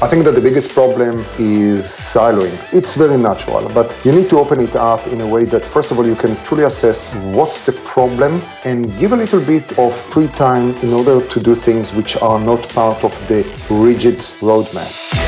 [0.00, 2.56] I think that the biggest problem is siloing.
[2.72, 5.90] It's very natural, but you need to open it up in a way that, first
[5.90, 9.92] of all, you can truly assess what's the problem and give a little bit of
[10.12, 15.27] free time in order to do things which are not part of the rigid roadmap.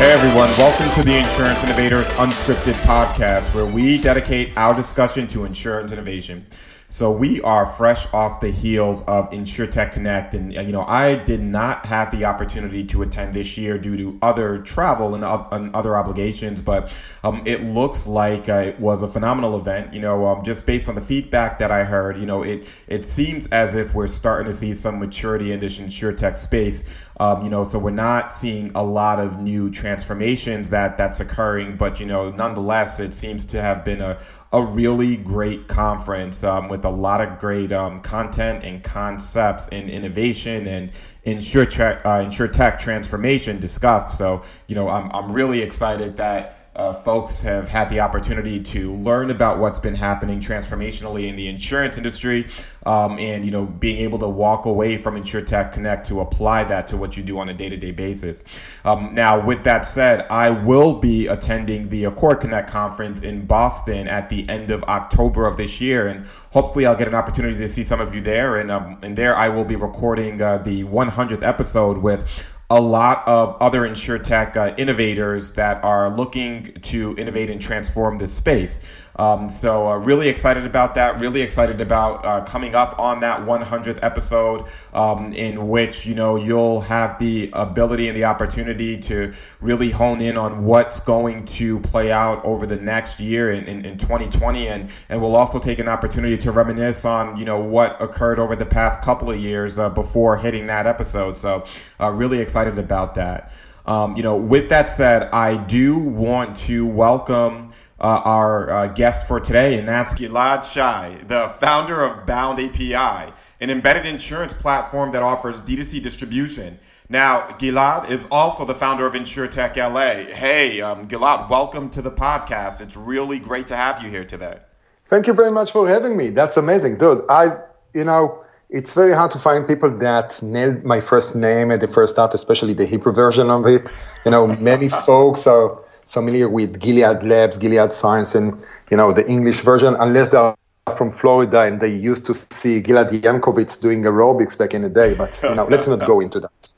[0.00, 5.44] Hey everyone, welcome to the Insurance Innovators Unscripted podcast, where we dedicate our discussion to
[5.44, 6.46] insurance innovation.
[6.92, 11.40] So we are fresh off the heels of InsureTech Connect, and you know I did
[11.40, 15.72] not have the opportunity to attend this year due to other travel and, uh, and
[15.72, 19.94] other obligations, but um, it looks like uh, it was a phenomenal event.
[19.94, 23.04] You know, um, just based on the feedback that I heard, you know, it it
[23.04, 26.82] seems as if we're starting to see some maturity in this InsureTech space.
[27.20, 31.76] Um, you know, so we're not seeing a lot of new transformations that that's occurring,
[31.76, 34.18] but you know, nonetheless, it seems to have been a,
[34.52, 39.88] a really great conference um, with a lot of great um, content and concepts and
[39.88, 40.90] innovation and
[41.22, 44.18] insure tech, uh, insure tech transformation discussed.
[44.18, 48.94] So, you know, I'm, I'm really excited that uh, folks have had the opportunity to
[48.94, 52.46] learn about what's been happening transformationally in the insurance industry
[52.86, 56.86] um, and you know being able to walk away from insuretech connect to apply that
[56.86, 58.44] to what you do on a day-to-day basis.
[58.86, 64.08] Um, now with that said i will be attending the ACORD connect conference in boston
[64.08, 67.68] at the end of october of this year and hopefully i'll get an opportunity to
[67.68, 70.84] see some of you there and, um, and there i will be recording uh, the
[70.84, 77.50] 100th episode with a lot of other insuretech uh, innovators that are looking to innovate
[77.50, 79.08] and transform this space.
[79.20, 81.20] Um, so uh, really excited about that.
[81.20, 86.36] Really excited about uh, coming up on that 100th episode, um, in which you know
[86.36, 91.80] you'll have the ability and the opportunity to really hone in on what's going to
[91.80, 95.78] play out over the next year in, in, in 2020, and and we'll also take
[95.78, 99.78] an opportunity to reminisce on you know what occurred over the past couple of years
[99.78, 101.36] uh, before hitting that episode.
[101.36, 101.64] So
[102.00, 103.52] uh, really excited about that.
[103.84, 109.28] Um, you know, with that said, I do want to welcome uh, our uh, guest
[109.28, 115.12] for today, and that's Gilad Shai, the founder of Bound API, an embedded insurance platform
[115.12, 116.78] that offers D2C distribution.
[117.10, 120.32] Now, Gilad is also the founder of InsurTech LA.
[120.32, 122.80] Hey, um, Gilad, welcome to the podcast.
[122.80, 124.60] It's really great to have you here today.
[125.04, 126.30] Thank you very much for having me.
[126.30, 127.24] That's amazing, dude.
[127.28, 127.58] I,
[127.92, 131.88] you know, it's very hard to find people that nailed my first name at the
[131.88, 133.90] first start, especially the Hebrew version of it.
[134.24, 135.78] You know, many folks are
[136.10, 138.60] familiar with Gilead Labs, Gilead Science, and
[138.90, 140.54] you know the English version, unless they're
[140.96, 145.14] from Florida and they used to see Gilead Janklowicz doing aerobics back in the day.
[145.16, 146.72] But you know, let's not go into that.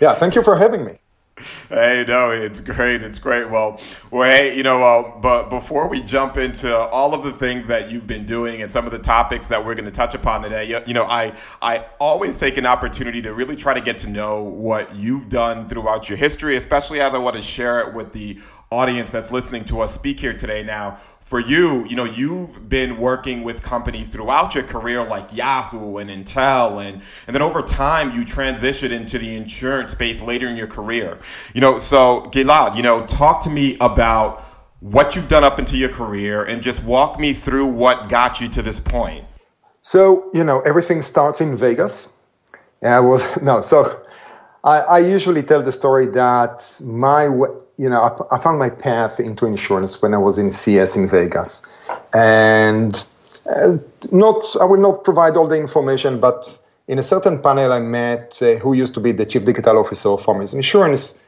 [0.00, 0.98] Yeah, thank you for having me.
[1.68, 3.02] Hey, no, it's great.
[3.02, 3.50] It's great.
[3.50, 3.80] Well,
[4.12, 7.90] well, hey, you know, uh, but before we jump into all of the things that
[7.90, 10.64] you've been doing and some of the topics that we're going to touch upon today,
[10.66, 14.10] you, you know, I I always take an opportunity to really try to get to
[14.10, 18.12] know what you've done throughout your history, especially as I want to share it with
[18.12, 18.38] the
[18.74, 20.62] audience that's listening to us speak here today.
[20.62, 25.96] Now, for you, you know, you've been working with companies throughout your career like Yahoo
[25.96, 30.56] and Intel, and, and then over time you transitioned into the insurance space later in
[30.56, 31.18] your career.
[31.54, 34.42] You know, so Gilad, you know, talk to me about
[34.80, 38.48] what you've done up into your career and just walk me through what got you
[38.50, 39.24] to this point.
[39.80, 42.20] So, you know, everything starts in Vegas.
[42.82, 44.04] Yeah, I was, no, so
[44.62, 47.28] I, I usually tell the story that my
[47.76, 51.08] you know, I, I, found my path into insurance when I was in CS in
[51.08, 51.62] Vegas,
[52.12, 53.02] and
[53.54, 53.76] uh,
[54.12, 58.40] not I will not provide all the information, but in a certain panel I met
[58.42, 61.18] uh, who used to be the chief digital officer for his insurance,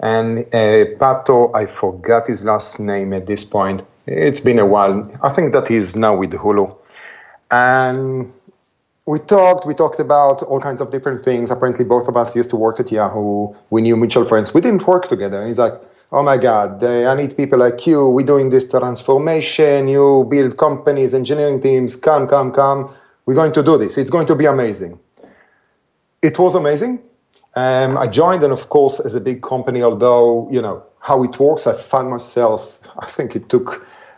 [0.00, 3.82] and uh, Pato, I forgot his last name at this point.
[4.06, 5.10] It's been a while.
[5.22, 6.76] I think that he's now with Hulu,
[7.50, 8.32] and
[9.08, 11.50] we talked we talked about all kinds of different things.
[11.50, 13.54] Apparently both of us used to work at yahoo.
[13.70, 14.52] We knew mutual friends.
[14.52, 15.38] We didn't work together.
[15.38, 15.80] And he's like
[16.12, 18.06] oh my god i need people like you.
[18.10, 19.88] We're doing this transformation.
[19.88, 21.96] You build companies engineering teams.
[21.96, 22.94] Come come come.
[23.24, 23.96] We're going to do this.
[23.96, 24.98] It's going to be amazing.
[26.20, 27.00] It was amazing.
[27.56, 31.34] Um, i joined and of course as a big company although you know how it
[31.40, 33.68] works i found myself i think it took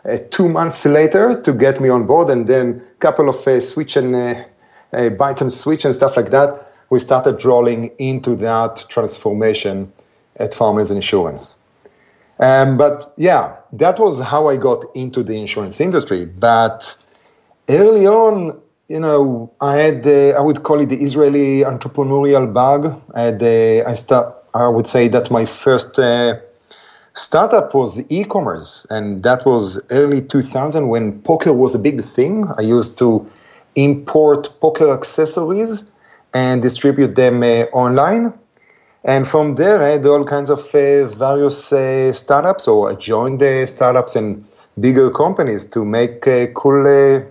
[0.05, 3.59] uh, two months later to get me on board and then a couple of uh,
[3.59, 4.43] switch and uh,
[4.93, 9.91] a byte switch and stuff like that, we started rolling into that transformation
[10.37, 11.55] at Farmers Insurance.
[12.39, 16.25] Um, but yeah, that was how I got into the insurance industry.
[16.25, 16.95] But
[17.69, 23.01] early on, you know, I had uh, I would call it the Israeli entrepreneurial bug.
[23.13, 26.39] I had uh, I start I would say that my first uh,
[27.13, 32.51] startup was e-commerce, and that was early 2000 when poker was a big thing.
[32.57, 33.29] I used to
[33.75, 35.91] import poker accessories
[36.33, 38.33] and distribute them uh, online.
[39.03, 43.39] And from there, I had all kinds of uh, various uh, startups, or I joined
[43.39, 44.45] the startups and
[44.79, 47.21] bigger companies to make uh, cool, uh,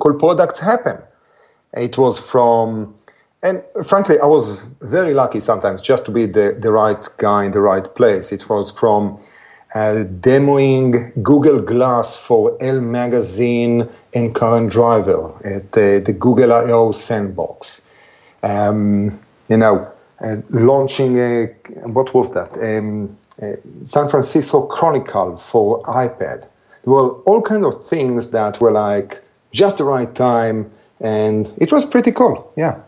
[0.00, 0.98] cool products happen.
[1.74, 2.94] It was from,
[3.42, 7.52] and frankly, I was very lucky sometimes just to be the, the right guy in
[7.52, 8.32] the right place.
[8.32, 9.20] It was from
[9.74, 16.52] uh, demoing Google Glass for Elle Magazine and Car and Driver at the, the Google
[16.52, 17.82] I/O sandbox.
[18.42, 21.46] Um, you know, uh, launching a
[21.84, 22.56] what was that?
[22.56, 23.16] Um,
[23.84, 26.46] San Francisco Chronicle for iPad.
[26.82, 29.22] There were all kinds of things that were like
[29.52, 32.52] just the right time, and it was pretty cool.
[32.56, 32.80] Yeah.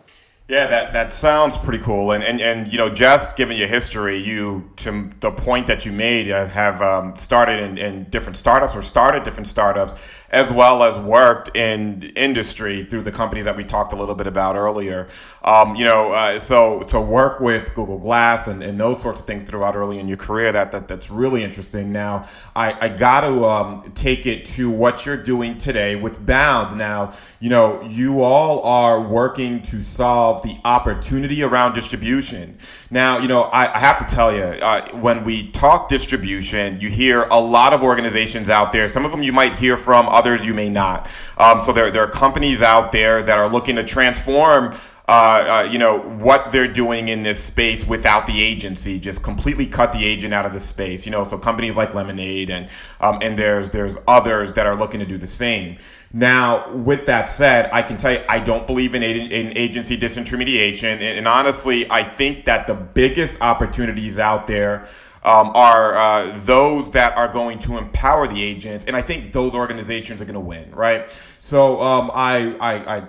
[0.50, 2.10] Yeah, that, that sounds pretty cool.
[2.10, 5.92] And, and, and, you know, just given your history, you, to the point that you
[5.92, 9.94] made, uh, have um, started in, in different startups or started different startups,
[10.30, 14.26] as well as worked in industry through the companies that we talked a little bit
[14.26, 15.06] about earlier.
[15.44, 19.28] Um, you know, uh, so to work with Google Glass and, and those sorts of
[19.28, 21.92] things throughout early in your career, that, that that's really interesting.
[21.92, 22.26] Now,
[22.56, 26.76] I, I got to um, take it to what you're doing today with Bound.
[26.76, 32.58] Now, you know, you all are working to solve the opportunity around distribution.
[32.90, 36.90] Now, you know, I, I have to tell you, uh, when we talk distribution, you
[36.90, 38.88] hear a lot of organizations out there.
[38.88, 41.10] Some of them you might hear from, others you may not.
[41.38, 44.74] Um, so there, there are companies out there that are looking to transform
[45.10, 49.66] uh, uh, you know what they're doing in this space without the agency, just completely
[49.66, 51.04] cut the agent out of the space.
[51.04, 52.68] You know, so companies like Lemonade and
[53.00, 55.78] um, and there's there's others that are looking to do the same.
[56.12, 60.94] Now, with that said, I can tell you I don't believe in, in agency disintermediation,
[60.94, 64.88] and, and honestly, I think that the biggest opportunities out there.
[65.22, 69.54] Um, are uh, those that are going to empower the agents, and I think those
[69.54, 71.10] organizations are going to win, right?
[71.40, 73.08] So um, I, I, I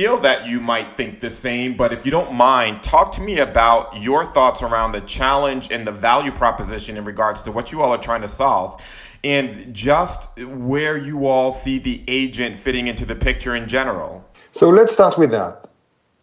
[0.00, 3.38] feel that you might think the same, but if you don't mind, talk to me
[3.38, 7.82] about your thoughts around the challenge and the value proposition in regards to what you
[7.82, 8.80] all are trying to solve
[9.22, 14.24] and just where you all see the agent fitting into the picture in general.
[14.52, 15.68] So let's start with that.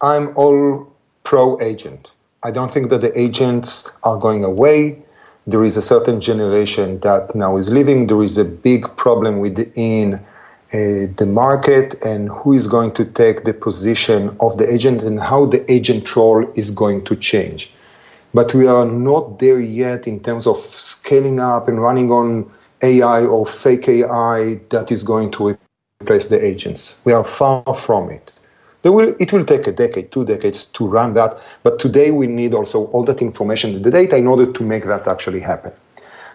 [0.00, 0.92] I'm all
[1.22, 2.10] pro agent.
[2.42, 5.04] I don't think that the agents are going away.
[5.46, 8.08] There is a certain generation that now is leaving.
[8.08, 10.18] There is a big problem within
[10.72, 15.18] uh, the market and who is going to take the position of the agent and
[15.18, 17.72] how the agent role is going to change.
[18.34, 22.50] But we are not there yet in terms of scaling up and running on
[22.82, 25.56] AI or fake AI that is going to
[26.02, 26.98] replace the agents.
[27.04, 28.32] We are far from it.
[28.84, 32.54] Will, it will take a decade, two decades to run that, but today we need
[32.54, 35.72] also all that information, the data, in order to make that actually happen.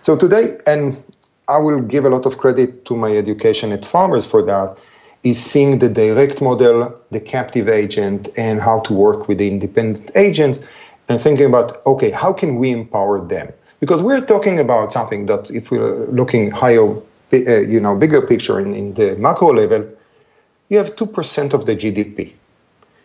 [0.01, 1.01] So today, and
[1.47, 4.77] I will give a lot of credit to my education at Farmers for that,
[5.23, 10.11] is seeing the direct model, the captive agent, and how to work with the independent
[10.15, 10.61] agents,
[11.09, 13.51] and thinking about, okay, how can we empower them?
[13.79, 16.95] Because we're talking about something that, if we're looking higher,
[17.33, 19.85] uh, you know, bigger picture in, in the macro level,
[20.69, 22.33] you have 2% of the GDP.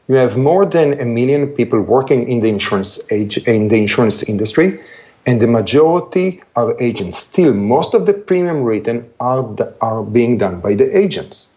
[0.06, 4.22] You have more than a million people working in the insurance age, in the insurance
[4.22, 4.80] industry,
[5.28, 7.18] and the majority are agents.
[7.18, 9.44] Still, most of the premium written are,
[9.82, 11.50] are being done by the agents.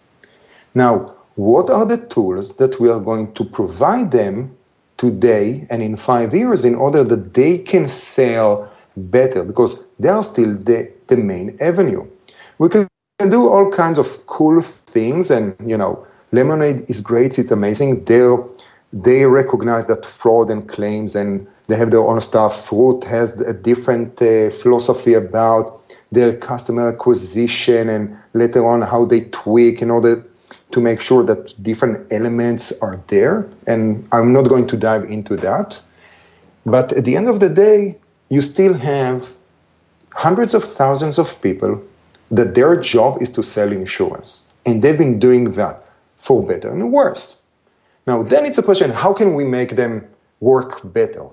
[0.76, 4.54] Now, what are the tools that we are going to provide them
[4.98, 9.42] today and in five years in order that they can sell better?
[9.42, 12.06] Because they are still the, the main avenue.
[12.58, 17.52] We can do all kinds of cool things, and you know, Lemonade is great, it's
[17.52, 18.04] amazing.
[18.04, 18.20] they
[18.94, 22.72] they recognize that fraud and claims and they have their own stuff.
[22.72, 25.80] Root has a different uh, philosophy about
[26.12, 30.26] their customer acquisition and later on how they tweak in order
[30.72, 33.48] to make sure that different elements are there.
[33.68, 35.82] And I'm not going to dive into that.
[36.66, 37.98] But at the end of the day,
[38.30, 39.32] you still have
[40.14, 41.82] hundreds of thousands of people
[42.32, 44.48] that their job is to sell insurance.
[44.66, 45.84] And they've been doing that
[46.18, 47.41] for better and worse.
[48.08, 50.08] Now, then it's a question how can we make them
[50.40, 51.28] work better?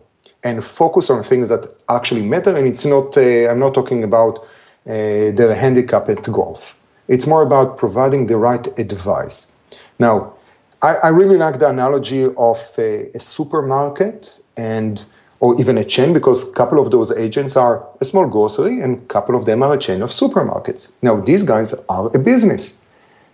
[0.45, 2.55] and focus on things that actually matter.
[2.55, 6.77] And it's not, uh, I'm not talking about uh, their handicap at golf.
[7.09, 9.53] It's more about providing the right advice.
[9.99, 10.35] Now,
[10.83, 15.05] I, I really like the analogy of a, a supermarket and
[15.41, 18.99] or even a chain because a couple of those agents are a small grocery and
[18.99, 20.91] a couple of them are a chain of supermarkets.
[21.01, 22.85] Now, these guys are a business.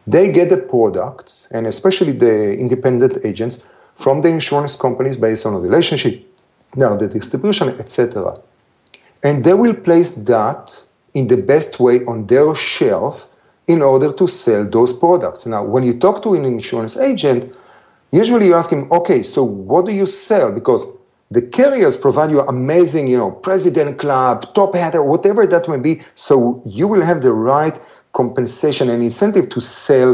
[0.06, 3.64] They get the products, and especially the independent agents,
[3.96, 6.26] from the insurance companies based on a relationship,
[6.76, 8.38] now the distribution, etc.
[9.22, 10.84] And they will place that
[11.14, 13.26] in the best way on their shelf
[13.66, 15.46] in order to sell those products.
[15.46, 17.56] Now, when you talk to an insurance agent,
[18.10, 20.52] usually you ask him, okay, so what do you sell?
[20.52, 20.84] Because
[21.30, 26.02] the carriers provide you amazing, you know, president club, top hat, whatever that may be.
[26.14, 27.78] So you will have the right
[28.14, 30.10] compensation and incentive to sell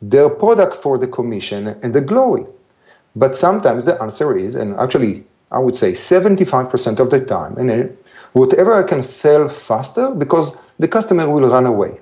[0.00, 2.46] their product for the commission and the glory.
[3.16, 7.70] But sometimes the answer is, and actually I would say 75% of the time, and
[7.70, 7.88] uh,
[8.34, 11.98] whatever I can sell faster because the customer will run away.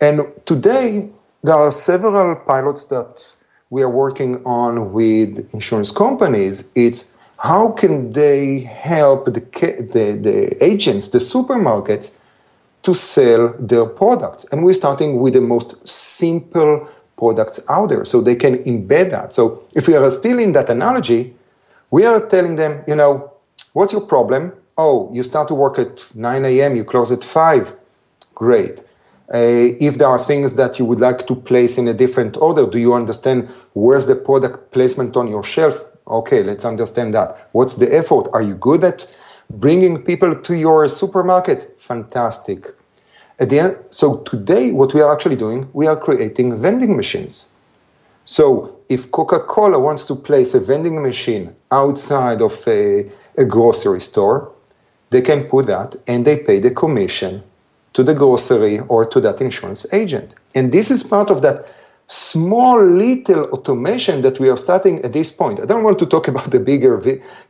[0.00, 1.10] And today,
[1.42, 3.26] there are several pilots that
[3.70, 6.68] we are working on with insurance companies.
[6.74, 9.40] It's how can they help the,
[9.92, 12.18] the, the agents, the supermarkets,
[12.84, 14.44] to sell their products?
[14.50, 19.34] And we're starting with the most simple products out there so they can embed that.
[19.34, 21.34] So if we are still in that analogy,
[21.90, 23.32] we are telling them, you know,
[23.72, 24.52] what's your problem?
[24.76, 27.72] Oh, you start to work at 9 a.m., you close at 5.
[28.34, 28.80] Great.
[29.32, 32.66] Uh, if there are things that you would like to place in a different order,
[32.66, 35.80] do you understand where's the product placement on your shelf?
[36.08, 37.48] Okay, let's understand that.
[37.52, 38.28] What's the effort?
[38.34, 39.06] Are you good at
[39.60, 41.80] bringing people to your supermarket?
[41.80, 42.74] Fantastic.
[43.38, 47.48] At the end, so today, what we are actually doing, we are creating vending machines.
[48.24, 54.50] So if Coca-Cola wants to place a vending machine outside of a, a grocery store,
[55.10, 57.42] they can put that and they pay the commission
[57.92, 60.32] to the grocery or to that insurance agent.
[60.54, 61.72] And this is part of that
[62.06, 65.60] small little automation that we are starting at this point.
[65.60, 67.00] I don't want to talk about the bigger,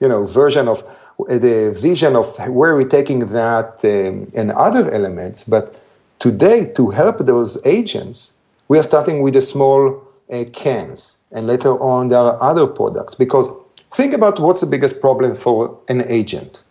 [0.01, 0.85] you know, version of
[1.29, 5.45] the vision of where we're taking that um, and other elements.
[5.45, 5.81] But
[6.19, 8.33] today, to help those agents,
[8.69, 13.15] we are starting with the small uh, cans, and later on there are other products.
[13.15, 13.49] Because
[13.93, 16.63] think about what's the biggest problem for an agent.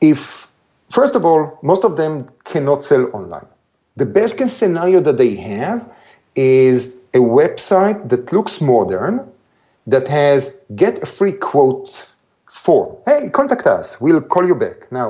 [0.00, 0.46] If
[0.90, 3.46] First of all, most of them cannot sell online.
[3.96, 5.84] The best case scenario that they have
[6.34, 9.20] is a website that looks modern,
[9.86, 12.08] that has get a free quote
[12.66, 12.96] form.
[13.06, 14.90] Hey, contact us, we'll call you back.
[14.90, 15.08] Now,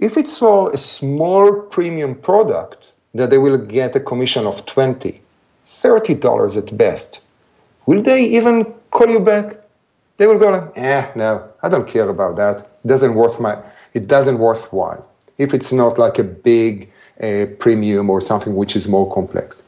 [0.00, 5.20] if it's for a small premium product that they will get a commission of 20,
[5.66, 7.20] 30 dollars at best,
[7.86, 8.56] will they even
[8.90, 9.46] call you back?
[10.16, 12.56] They will go like, eh, no, I don't care about that.
[12.84, 13.54] It doesn't worth my,
[13.94, 15.06] it doesn't worthwhile
[15.38, 16.90] if it's not like a big
[17.22, 19.62] uh, premium or something which is more complex.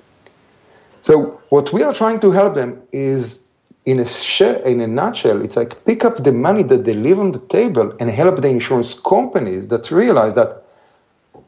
[1.01, 3.50] So what we are trying to help them is
[3.85, 7.19] in a share, in a nutshell, it's like pick up the money that they leave
[7.19, 10.63] on the table and help the insurance companies that realize that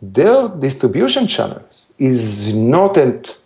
[0.01, 3.37] their distribution channels is not at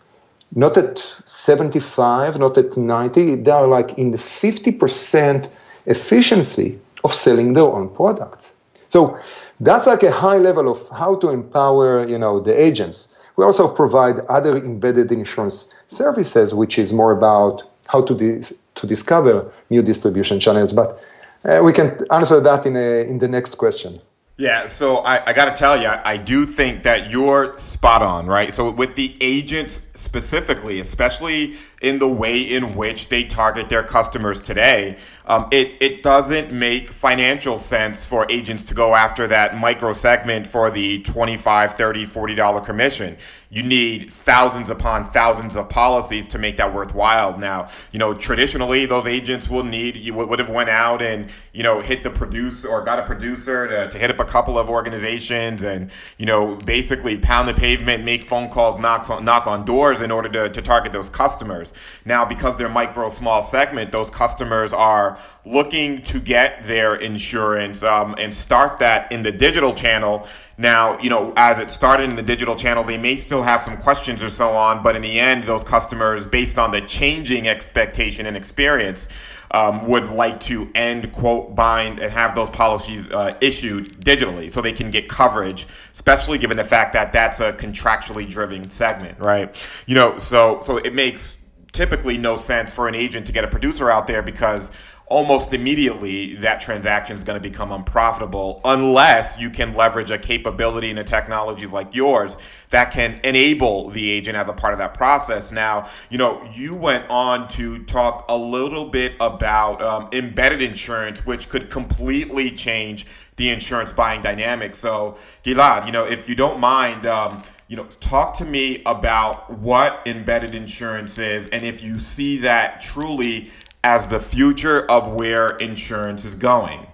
[0.54, 5.50] not at 75, not at 90, they are like in the 50%
[5.86, 8.54] efficiency of selling their own products.
[8.88, 9.18] So
[9.60, 13.12] that's like a high level of how to empower, you know, the agents.
[13.36, 18.86] We also provide other embedded insurance services, which is more about how to dis- to
[18.86, 20.72] discover new distribution channels.
[20.72, 21.02] But
[21.44, 24.00] uh, we can answer that in a, in the next question.
[24.38, 28.26] Yeah, so I, I got to tell you, I do think that you're spot on,
[28.26, 28.52] right?
[28.52, 34.42] So with the agents specifically, especially in the way in which they target their customers
[34.42, 39.94] today, um, it, it doesn't make financial sense for agents to go after that micro
[39.94, 43.16] segment for the 25 30 $40 commission
[43.48, 47.38] you need thousands upon thousands of policies to make that worthwhile.
[47.38, 51.62] Now, you know, traditionally those agents will need you would have went out and you
[51.62, 54.68] know hit the producer or got a producer to, to hit up a couple of
[54.68, 59.64] organizations and you know basically pound the pavement, make phone calls, knocks on knock on
[59.64, 61.72] doors in order to, to target those customers.
[62.04, 68.14] Now, because they're micro small segment, those customers are looking to get their insurance um,
[68.18, 70.26] and start that in the digital channel
[70.58, 73.76] now, you know, as it started in the digital channel, they may still have some
[73.76, 78.24] questions or so on, but in the end, those customers, based on the changing expectation
[78.24, 79.08] and experience,
[79.50, 84.60] um, would like to end quote bind and have those policies uh, issued digitally so
[84.60, 89.54] they can get coverage, especially given the fact that that's a contractually driven segment, right?
[89.86, 91.36] You know, so so it makes
[91.72, 94.72] typically no sense for an agent to get a producer out there because
[95.08, 100.90] almost immediately that transaction is going to become unprofitable unless you can leverage a capability
[100.90, 102.36] and a technology like yours
[102.70, 105.52] that can enable the agent as a part of that process.
[105.52, 111.24] Now, you know, you went on to talk a little bit about um, embedded insurance,
[111.24, 114.74] which could completely change the insurance buying dynamic.
[114.74, 119.50] So, Gilad, you know, if you don't mind, um, you know, talk to me about
[119.50, 123.50] what embedded insurance is and if you see that truly
[123.86, 126.84] as the future of where insurance is going.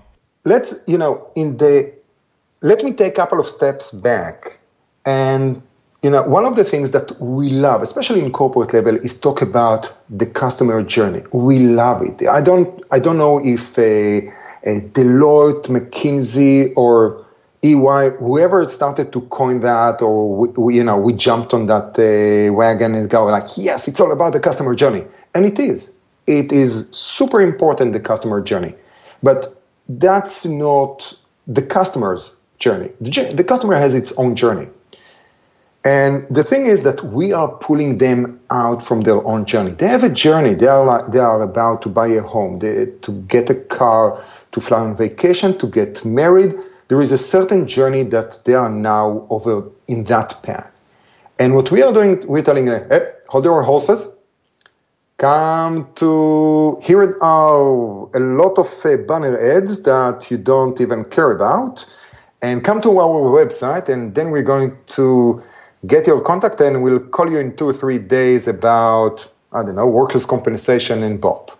[0.44, 1.90] Let's, you know, in the
[2.60, 4.58] let me take a couple of steps back
[5.06, 5.62] and
[6.02, 9.42] you know one of the things that we love especially in corporate level is talk
[9.42, 14.28] about the customer journey we love it i don't i don't know if a,
[14.64, 17.24] a deloitte mckinsey or
[17.64, 21.96] EY, whoever started to coin that, or we, we, you know, we jumped on that
[21.96, 25.92] uh, wagon and go like, yes, it's all about the customer journey, and it is.
[26.26, 28.74] It is super important the customer journey,
[29.22, 31.12] but that's not
[31.46, 32.92] the customer's journey.
[33.00, 34.68] The, the customer has its own journey,
[35.84, 39.72] and the thing is that we are pulling them out from their own journey.
[39.72, 40.54] They have a journey.
[40.54, 44.24] They are like, they are about to buy a home, they, to get a car,
[44.52, 46.54] to fly on vacation, to get married
[46.92, 50.70] there is a certain journey that they are now over in that path.
[51.38, 54.14] And what we are doing, we're telling them, hey, hold your horses,
[55.22, 61.30] come to, here are a lot of uh, banner ads that you don't even care
[61.30, 61.86] about,
[62.42, 65.40] and come to our website, and then we're going to
[65.86, 69.76] get your contact, and we'll call you in two or three days about, I don't
[69.76, 71.56] know, workers' compensation and BOP.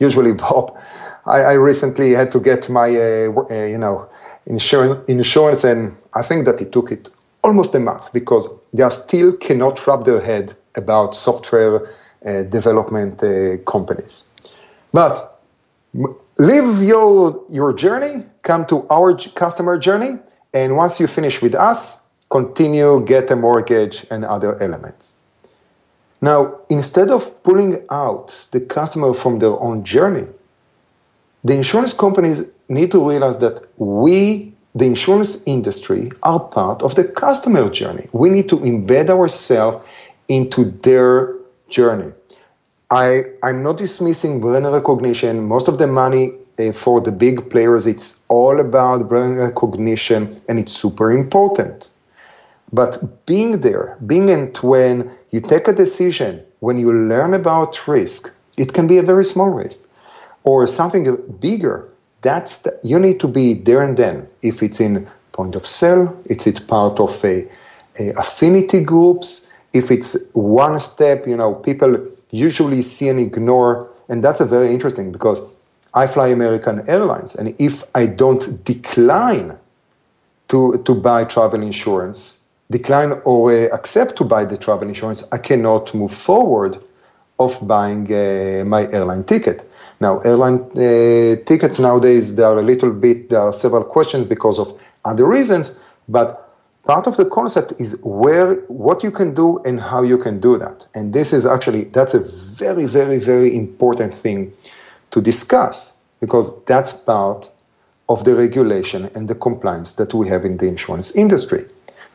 [0.00, 0.76] Usually BOP.
[1.24, 4.08] I, I recently had to get my, uh, uh, you know,
[4.46, 7.10] insurance, insurance, and I think that it took it
[7.44, 11.88] almost a month because they still cannot wrap their head about software
[12.24, 14.28] development uh, companies.
[14.92, 15.40] But
[16.38, 20.18] leave your your journey, come to our customer journey,
[20.52, 25.16] and once you finish with us, continue get a mortgage and other elements.
[26.20, 30.26] Now, instead of pulling out the customer from their own journey,
[31.44, 37.04] the insurance companies need to realize that we, the insurance industry, are part of the
[37.04, 38.08] customer journey.
[38.12, 39.86] We need to embed ourselves
[40.28, 41.34] into their
[41.74, 42.10] journey.
[42.90, 45.34] I, I'm not dismissing brand recognition.
[45.54, 46.24] Most of the money
[46.58, 51.90] uh, for the big players, it's all about brand recognition, and it's super important.
[52.72, 52.92] But
[53.26, 58.72] being there, being end when you take a decision, when you learn about risk, it
[58.74, 59.88] can be a very small risk
[60.44, 61.04] or something
[61.40, 61.88] bigger
[62.24, 64.26] that's the, you need to be there and then.
[64.40, 67.46] If it's in point of sale, it's it part of a,
[68.00, 69.50] a affinity groups.
[69.74, 71.98] If it's one step, you know, people
[72.30, 75.42] usually see and ignore, and that's a very interesting because
[75.94, 79.58] I fly American Airlines, and if I don't decline
[80.48, 85.38] to to buy travel insurance, decline or uh, accept to buy the travel insurance, I
[85.38, 86.78] cannot move forward
[87.38, 89.68] of buying uh, my airline ticket.
[90.00, 94.58] Now, airline uh, tickets nowadays, there are a little bit, there are several questions because
[94.58, 94.72] of
[95.04, 96.43] other reasons, but
[96.86, 100.58] part of the concept is where, what you can do and how you can do
[100.58, 100.86] that.
[100.94, 104.52] And this is actually, that's a very, very, very important thing
[105.10, 107.50] to discuss because that's part
[108.08, 111.64] of the regulation and the compliance that we have in the insurance industry.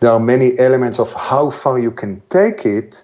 [0.01, 3.03] There are many elements of how far you can take it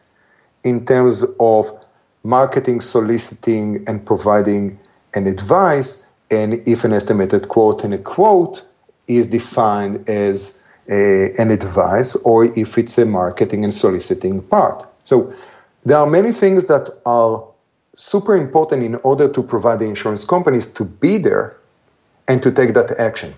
[0.63, 1.85] in terms of
[2.23, 4.79] marketing, soliciting, and providing
[5.13, 8.63] an advice, and if an estimated quote and a quote
[9.07, 14.87] is defined as Eh, an advice, or if it's a marketing and soliciting part.
[15.03, 15.33] So
[15.83, 17.43] there are many things that are
[17.95, 21.57] super important in order to provide the insurance companies to be there
[22.27, 23.33] and to take that action.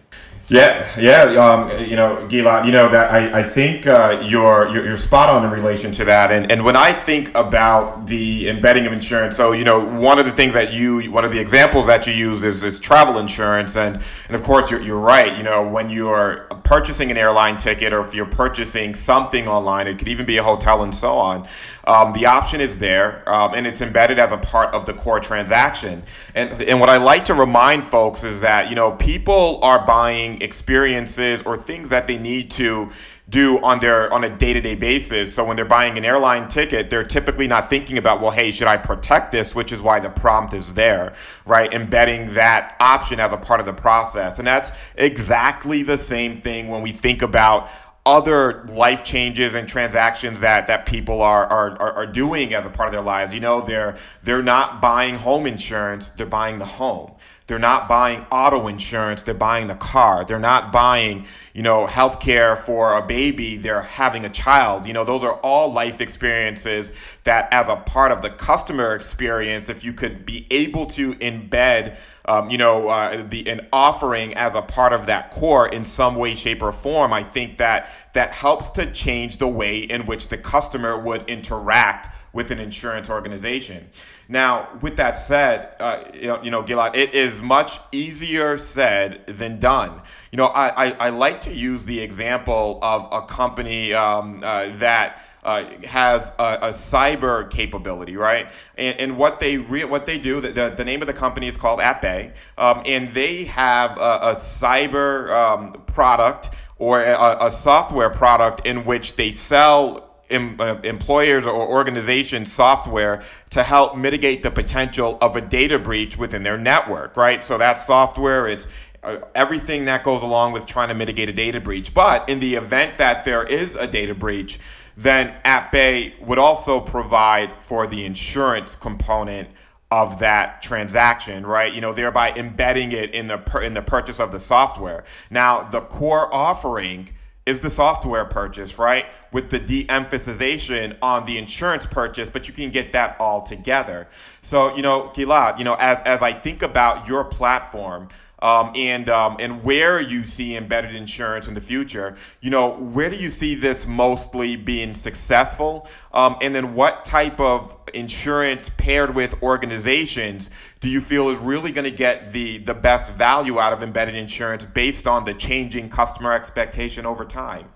[0.49, 4.86] Yeah, yeah, um, you know, Gilad, you know that I, I think uh, you're, you're,
[4.86, 8.86] you're spot on in relation to that, and and when I think about the embedding
[8.86, 11.88] of insurance, so you know, one of the things that you, one of the examples
[11.88, 15.43] that you use is, is travel insurance, and and of course you're you're right, you
[15.43, 20.07] know, when you're purchasing an airline ticket or if you're purchasing something online, it could
[20.07, 21.45] even be a hotel and so on.
[21.88, 25.21] Um, the option is there, um, and it's embedded as a part of the core
[25.21, 26.04] transaction.
[26.36, 30.41] And and what I like to remind folks is that you know people are buying
[30.41, 32.91] experiences or things that they need to
[33.30, 35.34] do on their on a day-to-day basis.
[35.34, 38.67] So when they're buying an airline ticket they're typically not thinking about well hey should
[38.67, 39.56] i protect this?
[39.56, 41.13] Which is why the prompt is there
[41.47, 41.73] right?
[41.73, 44.38] Embedding that option as a part of the process.
[44.38, 47.69] And that's exactly the same thing when we think about
[48.07, 52.87] other life changes and transactions that that people are, are are doing as a part
[52.87, 53.33] of their lives.
[53.33, 57.11] You know, they're they're not buying home insurance; they're buying the home.
[57.47, 60.25] They're not buying auto insurance; they're buying the car.
[60.25, 64.86] They're not buying, you know, health care for a baby; they're having a child.
[64.86, 66.91] You know, those are all life experiences
[67.23, 71.97] that, as a part of the customer experience, if you could be able to embed
[72.27, 76.15] um, you know, uh, the an offering as a part of that core in some
[76.15, 77.13] way, shape, or form.
[77.13, 82.13] I think that that helps to change the way in which the customer would interact
[82.33, 83.89] with an insurance organization.
[84.29, 90.01] Now, with that said, uh, you know, Gilad, it is much easier said than done.
[90.31, 94.69] You know, I, I, I like to use the example of a company um, uh,
[94.77, 98.51] that uh, has a, a, cyber capability, right?
[98.77, 101.55] And, and what they re- what they do, the, the name of the company is
[101.55, 108.09] called AppBay, um, and they have a, a cyber um, product or a, a software
[108.09, 114.51] product in which they sell em, uh, employers or organizations software to help mitigate the
[114.51, 117.43] potential of a data breach within their network, right?
[117.43, 118.67] So that software, it's
[119.03, 121.93] uh, everything that goes along with trying to mitigate a data breach.
[121.93, 124.59] But in the event that there is a data breach,
[124.95, 129.49] then AppBay would also provide for the insurance component
[129.89, 131.73] of that transaction, right?
[131.73, 135.05] You know, thereby embedding it in the in the purchase of the software.
[135.29, 137.09] Now, the core offering
[137.47, 139.05] is the software purchase, right?
[139.31, 144.07] With the de-emphasization on the insurance purchase, but you can get that all together.
[144.41, 149.10] So, you know, Gilad, you know, as, as I think about your platform, um, and
[149.10, 152.15] um, and where you see embedded insurance in the future.
[152.41, 155.88] You know, where do you see this mostly being successful?
[156.13, 161.71] Um, and then what type of insurance paired with organizations do you feel is really
[161.71, 165.89] going to get the the best value out of embedded insurance based on the changing
[165.89, 167.69] customer expectation over time?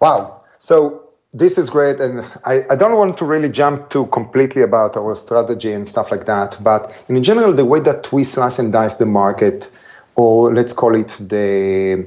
[0.00, 0.42] Wow.
[0.58, 1.05] So
[1.38, 5.14] this is great and I, I don't want to really jump to completely about our
[5.14, 8.96] strategy and stuff like that but in general the way that we slice and dice
[8.96, 9.70] the market
[10.14, 12.06] or let's call it the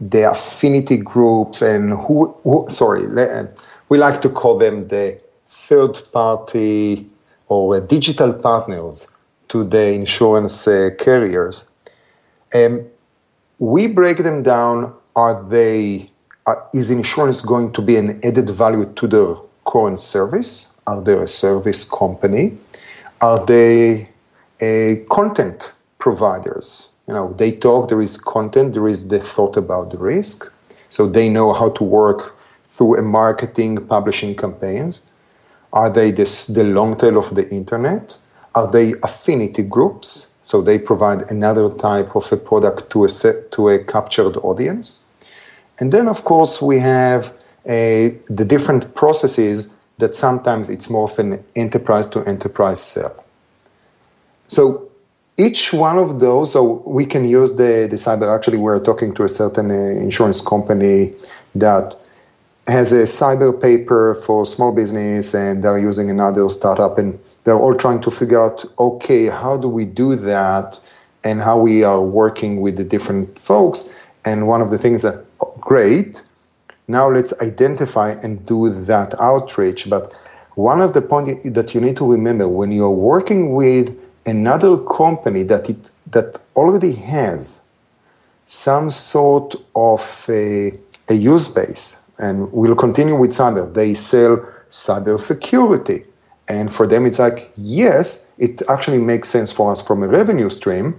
[0.00, 3.06] the affinity groups and who, who sorry
[3.88, 5.18] we like to call them the
[5.50, 7.08] third party
[7.48, 9.08] or digital partners
[9.48, 11.68] to the insurance uh, carriers.
[12.54, 12.86] Um,
[13.58, 16.10] we break them down are they
[16.46, 20.74] uh, is insurance going to be an added value to the current service?
[20.86, 22.56] Are they a service company?
[23.20, 24.08] Are they
[24.60, 26.88] a content providers?
[27.08, 30.52] You know, they talk, there is content, there is the thought about the risk.
[30.90, 32.36] So they know how to work
[32.70, 35.10] through a marketing publishing campaigns.
[35.72, 38.16] Are they this, the long tail of the internet?
[38.54, 40.34] Are they affinity groups?
[40.42, 45.05] So they provide another type of a product to a set, to a captured audience.
[45.78, 47.34] And then, of course, we have
[47.66, 53.24] a, the different processes that sometimes it's more of an enterprise to enterprise sale.
[54.48, 54.90] So
[55.36, 58.34] each one of those, so we can use the, the cyber.
[58.34, 61.12] Actually, we're talking to a certain uh, insurance company
[61.54, 61.96] that
[62.66, 67.74] has a cyber paper for small business and they're using another startup and they're all
[67.74, 70.80] trying to figure out okay how do we do that
[71.22, 75.24] and how we are working with the different folks and one of the things that
[75.66, 76.22] great.
[76.86, 79.90] Now let's identify and do that outreach.
[79.90, 80.18] But
[80.54, 85.42] one of the points that you need to remember when you're working with another company
[85.42, 87.62] that it that already has
[88.46, 90.72] some sort of a,
[91.08, 93.72] a use base, and we'll continue with cyber.
[93.74, 94.36] They sell
[94.70, 96.04] cyber security.
[96.48, 100.48] And for them, it's like, yes, it actually makes sense for us from a revenue
[100.48, 100.94] stream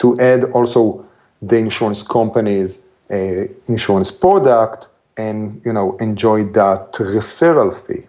[0.00, 1.06] to add also
[1.40, 8.06] the insurance companies a insurance product and you know enjoy that referral fee.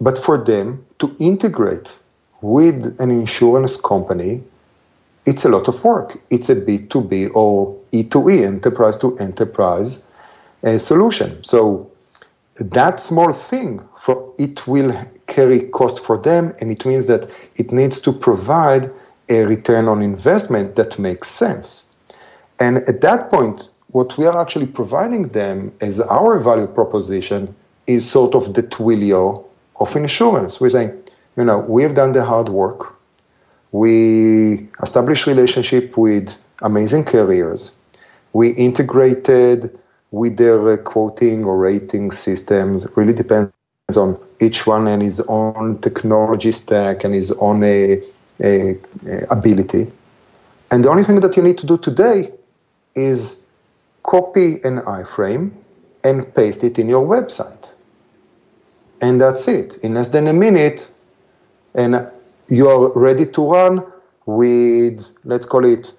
[0.00, 1.90] But for them to integrate
[2.40, 4.42] with an insurance company,
[5.26, 6.18] it's a lot of work.
[6.30, 10.10] It's a B2B or E2E, enterprise to enterprise
[10.64, 11.42] uh, solution.
[11.44, 11.90] So
[12.56, 14.94] that small thing, for it will
[15.26, 18.90] carry cost for them, and it means that it needs to provide
[19.28, 21.89] a return on investment that makes sense.
[22.60, 27.54] And at that point, what we are actually providing them as our value proposition
[27.86, 29.44] is sort of the Twilio
[29.80, 30.60] of insurance.
[30.60, 30.96] We're saying,
[31.36, 32.94] you know, we have done the hard work.
[33.72, 37.74] We established relationship with amazing carriers.
[38.32, 39.76] We integrated
[40.10, 42.86] with their quoting or rating systems.
[42.96, 43.52] Really depends
[43.96, 48.02] on each one and his own technology stack and his own a,
[48.40, 49.86] a, a ability.
[50.70, 52.32] And the only thing that you need to do today
[52.94, 53.42] is
[54.02, 55.52] copy an iframe
[56.04, 57.68] and paste it in your website.
[59.00, 59.76] And that's it.
[59.78, 60.90] In less than a minute,
[61.74, 62.10] and
[62.48, 63.84] you are ready to run
[64.26, 65.92] with, let's call it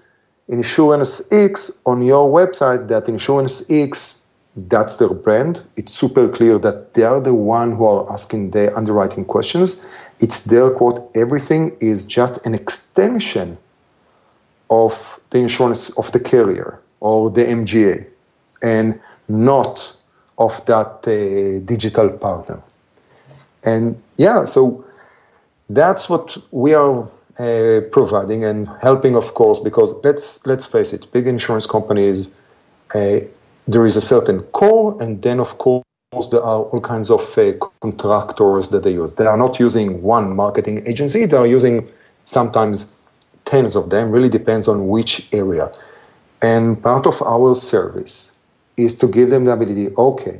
[0.47, 2.89] Insurance X on your website.
[2.89, 4.21] That Insurance X,
[4.55, 5.63] that's their brand.
[5.77, 9.85] It's super clear that they are the one who are asking the underwriting questions.
[10.19, 11.09] It's their quote.
[11.15, 13.57] Everything is just an extension
[14.71, 18.07] of the insurance of the carrier or the MGA.
[18.61, 19.95] and not
[20.37, 22.61] of that uh, digital partner.
[23.63, 24.83] And yeah, so
[25.69, 27.07] that's what we are
[27.39, 32.27] uh, providing and helping, of course, because let's let's face it, big insurance companies,
[32.93, 33.19] uh,
[33.67, 35.83] there is a certain core, and then of course
[36.31, 39.15] there are all kinds of uh, contractors that they use.
[39.15, 41.87] They are not using one marketing agency; they are using
[42.25, 42.91] sometimes
[43.51, 44.11] tens of them.
[44.11, 45.71] Really depends on which area.
[46.41, 48.15] And part of our service
[48.77, 49.85] is to give them the ability.
[49.95, 50.39] Okay,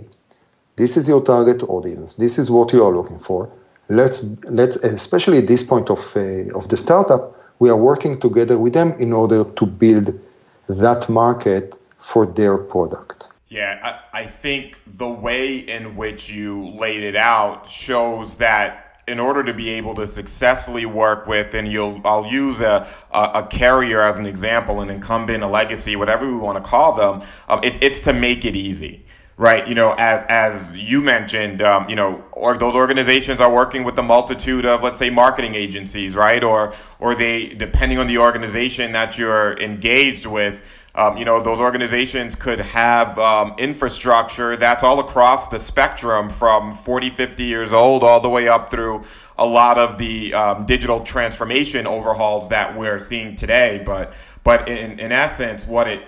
[0.78, 2.16] this is your target audience.
[2.16, 3.52] This is what you are looking for
[3.92, 8.58] let's let's especially at this point of uh, of the startup, we are working together
[8.58, 10.20] with them in order to build
[10.68, 13.28] that market for their product.
[13.50, 19.20] Yeah, I, I think the way in which you laid it out shows that in
[19.20, 23.48] order to be able to successfully work with, and you'll, I'll use a, a, a
[23.48, 27.60] carrier as an example, an incumbent, a legacy, whatever we want to call them, um,
[27.64, 29.06] it, it's to make it easy
[29.42, 29.68] right?
[29.68, 33.98] You know, as as you mentioned, um, you know, or those organizations are working with
[33.98, 36.44] a multitude of, let's say, marketing agencies, right?
[36.44, 40.78] Or or they, depending on the organization that you're engaged with.
[40.94, 46.74] Um, you know, those organizations could have um, infrastructure that's all across the spectrum from
[46.74, 49.06] 40, 50 years old all the way up through
[49.38, 53.82] a lot of the um, digital transformation overhauls that we're seeing today.
[53.86, 56.04] But, but in, in essence, what it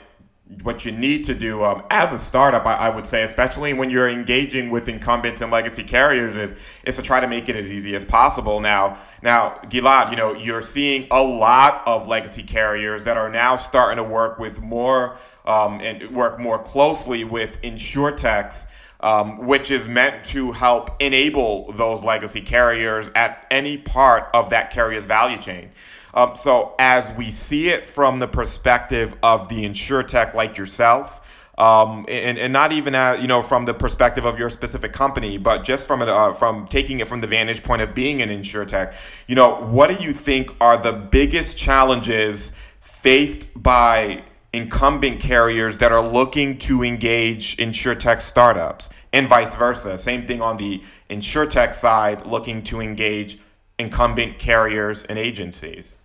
[0.62, 3.89] what you need to do um, as a startup, I, I, would say, especially when
[3.89, 7.72] you're engaging with incumbents and legacy carriers, is is to try to make it as
[7.72, 8.60] easy as possible.
[8.60, 13.56] Now, now, Gilad, you know, you're seeing a lot of legacy carriers that are now
[13.56, 18.68] starting to work with more um, and work more closely with insurtechs.
[19.00, 24.72] Um, which is meant to help enable those legacy carriers at any part of that
[24.72, 25.72] carrier's value chain.
[26.13, 31.49] Um, so as we see it from the perspective of the insure tech like yourself,
[31.58, 35.38] um, and, and not even at, you know from the perspective of your specific company,
[35.38, 38.30] but just from it, uh, from taking it from the vantage point of being an
[38.30, 38.93] insure tech,
[39.28, 45.91] you know, what do you think are the biggest challenges faced by incumbent carriers that
[45.91, 49.97] are looking to engage insure tech startups, and vice versa?
[49.97, 53.39] Same thing on the insure tech side, looking to engage
[53.80, 55.97] incumbent carriers and agencies.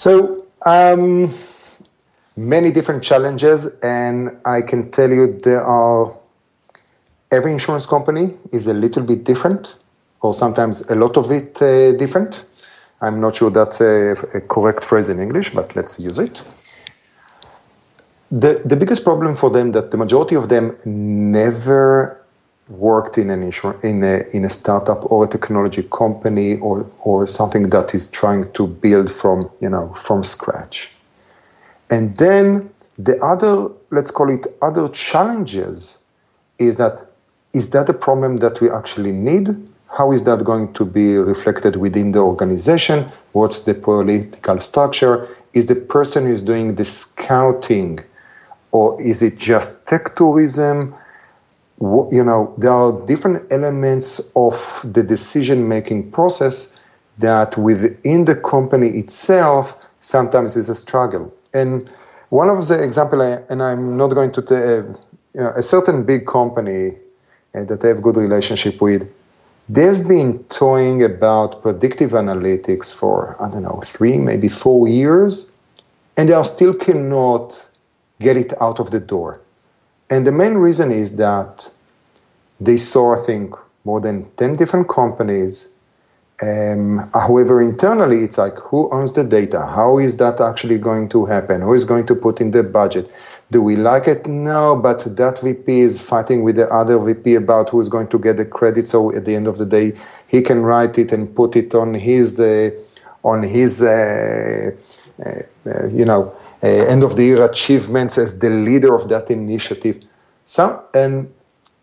[0.00, 1.30] So, um,
[2.34, 6.16] many different challenges, and I can tell you there are
[7.30, 9.76] every insurance company is a little bit different,
[10.22, 12.46] or sometimes a lot of it uh, different.
[13.02, 16.42] I'm not sure that's a, a, correct phrase in English, but let's use it.
[18.30, 22.24] The, the biggest problem for them that the majority of them never
[22.70, 27.26] worked in an insur- in a in a startup or a technology company or or
[27.26, 30.92] something that is trying to build from you know from scratch.
[31.90, 35.98] And then the other let's call it other challenges
[36.58, 37.04] is that
[37.52, 39.48] is that a problem that we actually need?
[39.88, 43.10] How is that going to be reflected within the organization?
[43.32, 45.28] What's the political structure?
[45.52, 47.98] Is the person who's doing the scouting
[48.70, 50.94] or is it just tech tourism
[51.80, 56.78] you know, there are different elements of the decision making process
[57.18, 61.32] that within the company itself sometimes is a struggle.
[61.54, 61.90] And
[62.28, 64.76] one of the example, and I'm not going to tell,
[65.34, 66.96] you know, a certain big company
[67.54, 69.10] uh, that I have good relationship with,
[69.68, 75.52] they've been toying about predictive analytics for, I don't know, three, maybe four years,
[76.16, 77.66] and they are still cannot
[78.20, 79.40] get it out of the door.
[80.10, 81.70] And the main reason is that
[82.60, 85.72] they saw, I think, more than 10 different companies.
[86.42, 89.64] Um, however, internally, it's like who owns the data?
[89.66, 91.60] How is that actually going to happen?
[91.60, 93.10] Who is going to put in the budget?
[93.50, 94.26] Do we like it?
[94.26, 98.18] No, but that VP is fighting with the other VP about who is going to
[98.18, 98.88] get the credit.
[98.88, 99.92] So at the end of the day,
[100.28, 102.70] he can write it and put it on his uh,
[103.22, 104.70] on his uh,
[105.24, 110.02] uh, you know uh, end of the year achievements as the leader of that initiative.
[110.46, 111.32] So and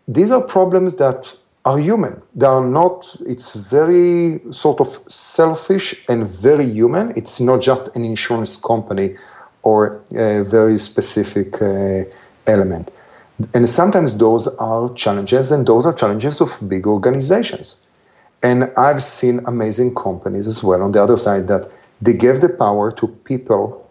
[0.06, 2.22] these are problems that are human.
[2.34, 7.12] They are not, it's very sort of selfish and very human.
[7.14, 9.16] It's not just an insurance company
[9.62, 12.04] or a very specific uh,
[12.46, 12.90] element.
[13.54, 17.76] And sometimes those are challenges, and those are challenges of big organizations.
[18.42, 22.48] And I've seen amazing companies as well on the other side that they give the
[22.48, 23.87] power to people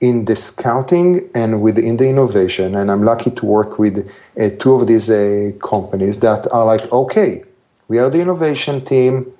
[0.00, 2.74] in the scouting and within the innovation.
[2.74, 6.92] And I'm lucky to work with uh, two of these uh, companies that are like,
[6.92, 7.44] okay,
[7.88, 9.32] we are the innovation team.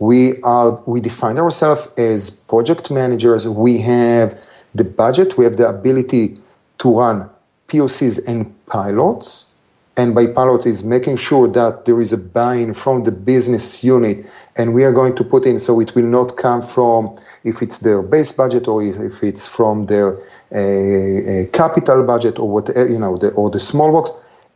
[0.00, 3.46] We are we define ourselves as project managers.
[3.48, 4.36] We have
[4.74, 5.38] the budget.
[5.38, 6.36] We have the ability
[6.78, 7.30] to run
[7.68, 9.53] POCs and pilots.
[9.96, 14.26] And by pilots is making sure that there is a buy-in from the business unit,
[14.56, 17.78] and we are going to put in so it will not come from if it's
[17.80, 20.16] their base budget or if it's from their
[20.52, 24.10] uh, capital budget or whatever you know the, or the small box,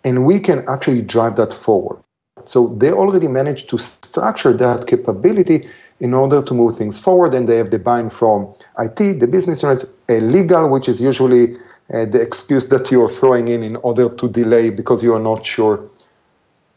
[0.05, 1.99] and we can actually drive that forward.
[2.45, 5.69] So they already managed to structure that capability
[6.01, 9.63] in order to move things forward, and they have the buy-in from IT, the business
[9.63, 11.57] units, a legal, which is usually
[11.93, 15.45] uh, the excuse that you're throwing in in order to delay because you are not
[15.45, 15.81] sure.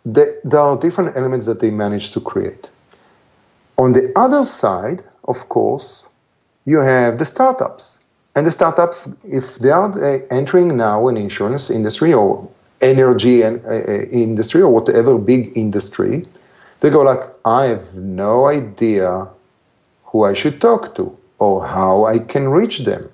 [0.06, 2.70] The, there are different elements that they manage to create.
[3.78, 6.08] On the other side, of course,
[6.66, 8.00] you have the startups.
[8.36, 12.48] And the startups, if they are uh, entering now an insurance industry or
[12.80, 16.26] energy and, uh, uh, industry or whatever big industry,
[16.80, 19.28] they go like, I have no idea
[20.06, 23.10] who I should talk to or how I can reach them.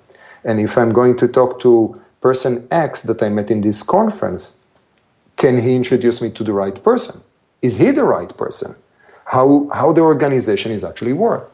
[0.47, 4.55] And if I'm going to talk to person X that I met in this conference,
[5.35, 7.21] can he introduce me to the right person?
[7.61, 8.75] Is he the right person?
[9.25, 11.51] How how the organization is actually work?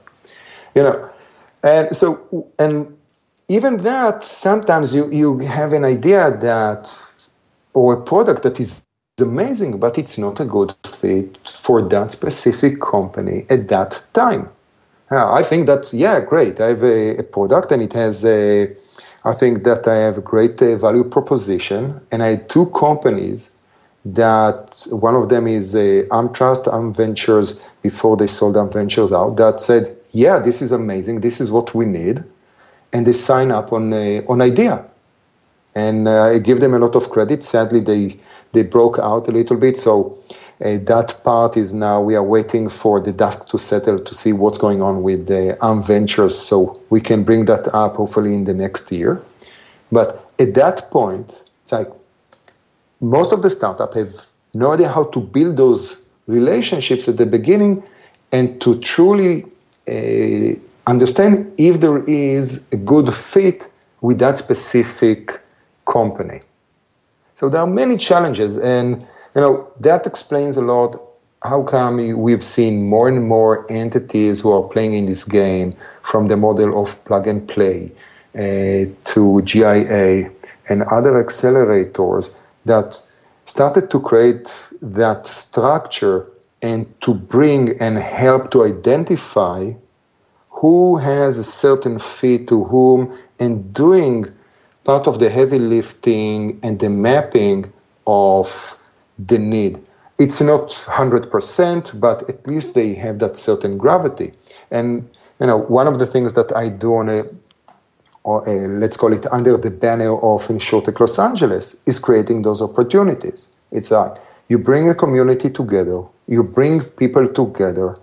[0.75, 1.09] You know,
[1.63, 2.95] and so and
[3.49, 6.81] even that sometimes you you have an idea that
[7.73, 8.83] or a product that is
[9.19, 14.49] amazing, but it's not a good fit for that specific company at that time.
[15.11, 16.59] I think that, yeah, great.
[16.59, 18.75] I have a, a product and it has a,
[19.25, 22.01] I think that I have a great uh, value proposition.
[22.11, 23.55] And I had two companies
[24.05, 29.95] that one of them is uh, AmTrust, AmVentures, before they sold AmVentures out, that said,
[30.11, 31.21] yeah, this is amazing.
[31.21, 32.23] This is what we need.
[32.91, 34.85] And they sign up on, uh, on IDEA.
[35.73, 37.43] And uh, I give them a lot of credit.
[37.43, 38.19] Sadly, they,
[38.51, 39.77] they broke out a little bit.
[39.77, 40.17] So
[40.63, 44.31] uh, that part is now we are waiting for the dust to settle to see
[44.31, 48.53] what's going on with the AmVentures, so we can bring that up hopefully in the
[48.53, 49.21] next year.
[49.91, 51.91] But at that point, it's like
[53.01, 57.83] most of the startup have no idea how to build those relationships at the beginning
[58.31, 59.45] and to truly
[59.87, 63.67] uh, understand if there is a good fit
[64.01, 65.39] with that specific
[65.85, 66.41] company.
[67.35, 71.01] So there are many challenges and you know, that explains a lot
[71.43, 76.27] how come we've seen more and more entities who are playing in this game from
[76.27, 77.91] the model of plug and play
[78.35, 80.31] uh, to GIA
[80.69, 83.01] and other accelerators that
[83.45, 86.25] started to create that structure
[86.61, 89.73] and to bring and help to identify
[90.49, 94.25] who has a certain fit to whom and doing
[94.85, 97.71] part of the heavy lifting and the mapping
[98.07, 98.77] of
[99.27, 99.79] the need.
[100.19, 104.33] It's not 100%, but at least they have that certain gravity.
[104.71, 105.09] And
[105.39, 107.23] you know, one of the things that I do on a,
[108.23, 112.61] or a, let's call it under the banner of InsurTech Los Angeles, is creating those
[112.61, 113.49] opportunities.
[113.71, 114.13] It's like
[114.47, 117.97] you bring a community together, you bring people together.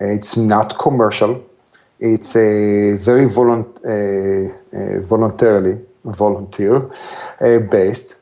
[0.00, 1.44] It's not commercial.
[2.00, 6.90] It's a very volunt, uh, uh, voluntarily volunteer
[7.40, 8.16] uh, based,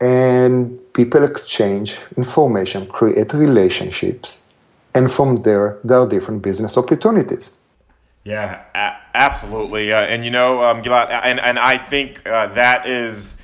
[0.00, 4.48] and people exchange information, create relationships,
[4.94, 7.50] and from there, there are different business opportunities.
[8.24, 9.92] Yeah, a- absolutely.
[9.92, 13.36] Uh, and you know, um, Gilad, and, and I think uh, that is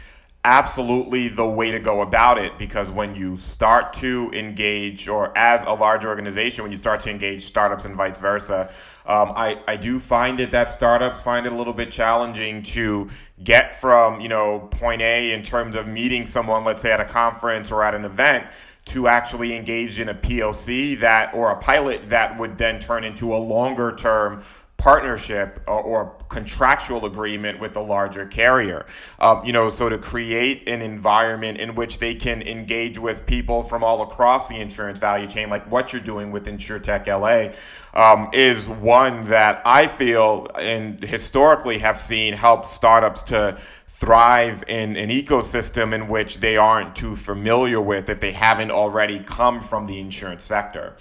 [0.44, 5.64] absolutely the way to go about it because when you start to engage, or as
[5.64, 8.72] a large organization, when you start to engage startups and vice versa,
[9.06, 13.08] um, I, I do find it that startups find it a little bit challenging to
[13.44, 17.04] get from, you know, point A in terms of meeting someone, let's say at a
[17.04, 18.46] conference or at an event,
[18.84, 23.32] to actually engage in a POC that or a pilot that would then turn into
[23.32, 24.42] a longer term
[24.82, 28.84] partnership or, or, contractual agreement with the larger carrier.
[29.20, 33.62] Um, you know, so to create an environment in which they can engage with people
[33.62, 37.52] from all across the insurance value chain, like what you're doing with InsurTech LA,
[37.94, 44.96] um, is one that I feel and historically have seen help startups to thrive in
[44.96, 49.86] an ecosystem in which they aren't too familiar with if they haven't already come from
[49.86, 50.96] the insurance sector.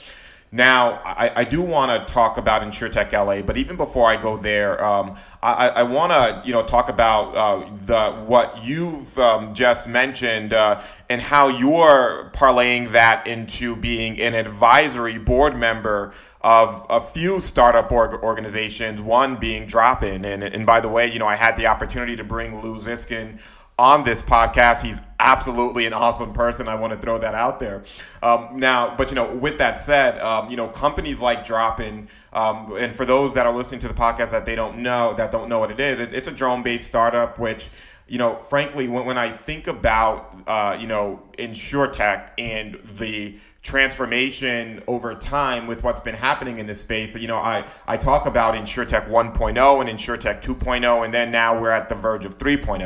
[0.53, 4.35] Now, I, I do want to talk about InsurTech LA, but even before I go
[4.35, 9.53] there, um, I, I want to you know talk about uh, the what you've um,
[9.53, 16.85] just mentioned uh, and how you're parlaying that into being an advisory board member of
[16.89, 18.99] a few startup org- organizations.
[18.99, 22.25] One being Dropin, and and by the way, you know I had the opportunity to
[22.25, 23.39] bring Lou Ziskin
[23.81, 24.83] on this podcast.
[24.83, 26.67] He's absolutely an awesome person.
[26.67, 27.83] I want to throw that out there.
[28.21, 32.75] Um, now, but you know, with that said, um, you know, companies like Dropin, um,
[32.77, 35.49] and for those that are listening to the podcast that they don't know, that don't
[35.49, 37.69] know what it is, it's, a drone-based startup which
[38.07, 43.39] you know, frankly, when, when I think about, uh, you know, insure tech and the
[43.61, 47.15] transformation over time with what's been happening in this space.
[47.15, 51.69] You know, I, I talk about InsurTech 1.0 and InsurTech 2.0, and then now we're
[51.69, 52.79] at the verge of 3.0.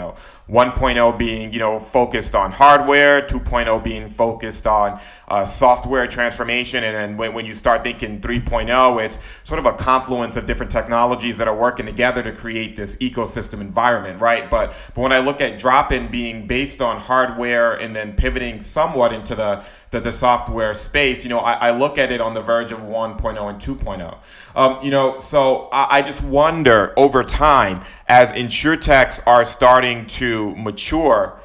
[0.49, 6.83] 1.0 being, you know, focused on hardware, 2.0 being focused on uh, software transformation.
[6.83, 10.71] And then when, when you start thinking 3.0, it's sort of a confluence of different
[10.71, 14.49] technologies that are working together to create this ecosystem environment, right?
[14.49, 19.13] But, but when I look at Dropin being based on hardware and then pivoting somewhat
[19.13, 22.41] into the, the, the software space, you know, I, I, look at it on the
[22.41, 24.17] verge of 1.0 and 2.0.
[24.55, 30.55] Um, you know, so I, I just wonder over time as insurtechs are starting to
[30.55, 31.39] mature,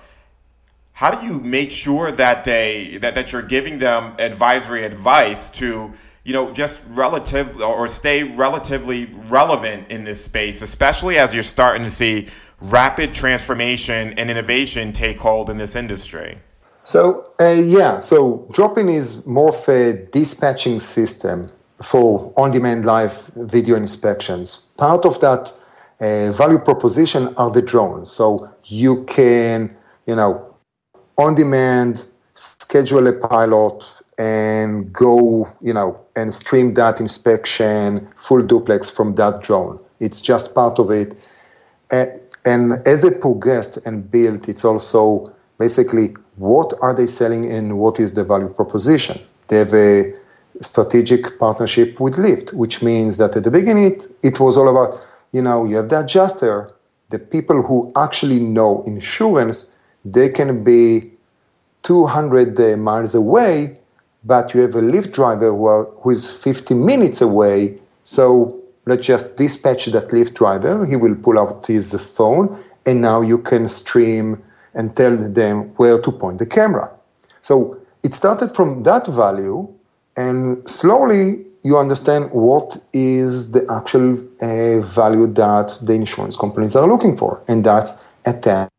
[1.00, 5.90] how do you make sure that they that, that you're giving them advisory advice to
[6.24, 11.82] you know just relative or stay relatively relevant in this space especially as you're starting
[11.82, 12.28] to see
[12.60, 16.38] rapid transformation and innovation take hold in this industry?
[16.84, 21.50] So uh, yeah so Dropin is more of a dispatching system
[21.82, 24.66] for on-demand live video inspections.
[24.76, 25.50] Part of that
[26.00, 28.10] uh, value proposition are the drones.
[28.12, 29.74] So you can
[30.06, 30.49] you know
[31.20, 32.04] on demand,
[32.34, 33.84] schedule a pilot
[34.18, 39.78] and go, you know, and stream that inspection full duplex from that drone.
[40.00, 41.16] It's just part of it.
[41.90, 48.00] And as they progressed and built, it's also basically what are they selling and what
[48.00, 49.20] is the value proposition.
[49.48, 50.14] They have a
[50.62, 55.02] strategic partnership with Lyft, which means that at the beginning it, it was all about,
[55.32, 56.70] you know, you have the adjuster,
[57.10, 61.10] the people who actually know insurance they can be
[61.82, 63.76] 200 uh, miles away,
[64.24, 67.78] but you have a Lyft driver who is 50 minutes away.
[68.04, 70.84] So let's just dispatch that Lyft driver.
[70.84, 74.42] He will pull out his phone, and now you can stream
[74.74, 76.90] and tell them where to point the camera.
[77.42, 79.68] So it started from that value,
[80.16, 86.88] and slowly you understand what is the actual uh, value that the insurance companies are
[86.88, 87.92] looking for, and that's
[88.24, 88.70] a tap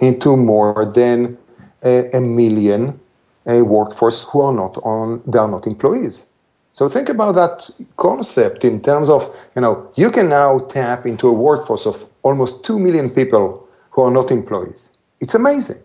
[0.00, 1.38] into more than
[1.82, 2.98] a, a million
[3.46, 6.26] a workforce who are not on they are not employees.
[6.72, 11.28] So think about that concept in terms of you know you can now tap into
[11.28, 14.96] a workforce of almost two million people who are not employees.
[15.20, 15.82] It's amazing,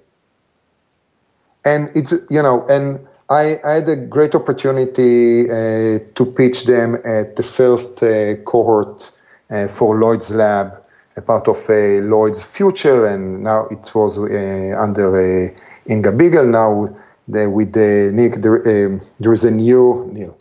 [1.63, 2.99] and it's you know and
[3.29, 9.11] I, I had a great opportunity uh, to pitch them at the first uh, cohort
[9.49, 10.84] uh, for Lloyd's Lab
[11.17, 15.49] a part of uh, Lloyd's Future, and now it was uh, under uh,
[15.89, 16.45] Inga Beale.
[16.45, 16.95] Now
[17.27, 20.35] the, with the Nick, there, um, there is a new, you know,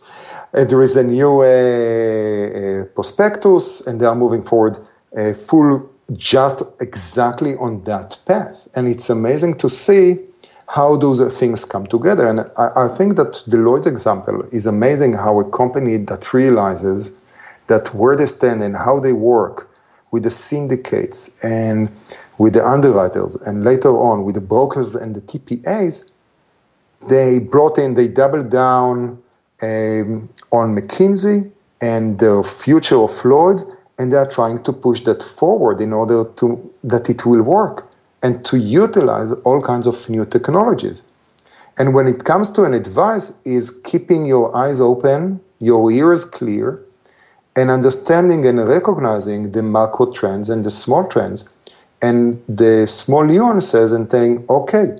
[0.65, 1.39] there is a new
[2.93, 4.77] prospectus, and they are moving forward
[5.47, 8.67] full just exactly on that path.
[8.75, 10.19] And it's amazing to see
[10.67, 12.27] how those things come together.
[12.27, 17.17] And I, I, think that the Lloyd's example is amazing how a company that realizes
[17.67, 19.69] that where they stand and how they work
[20.15, 21.89] with the syndicates and
[22.37, 26.09] with the underwriters, and later on with the brokers and the TPAs,
[27.09, 29.21] they brought in, they doubled down
[29.61, 31.51] um, on McKinsey
[31.81, 33.61] and the future of Lloyd,
[33.97, 36.45] and they are trying to push that forward in order to
[36.85, 37.77] that it will work
[38.23, 41.03] and to utilize all kinds of new technologies.
[41.77, 46.84] And when it comes to an advice, is keeping your eyes open, your ears clear,
[47.55, 51.49] and understanding and recognizing the macro trends and the small trends
[52.01, 54.97] and the small nuances and saying, okay,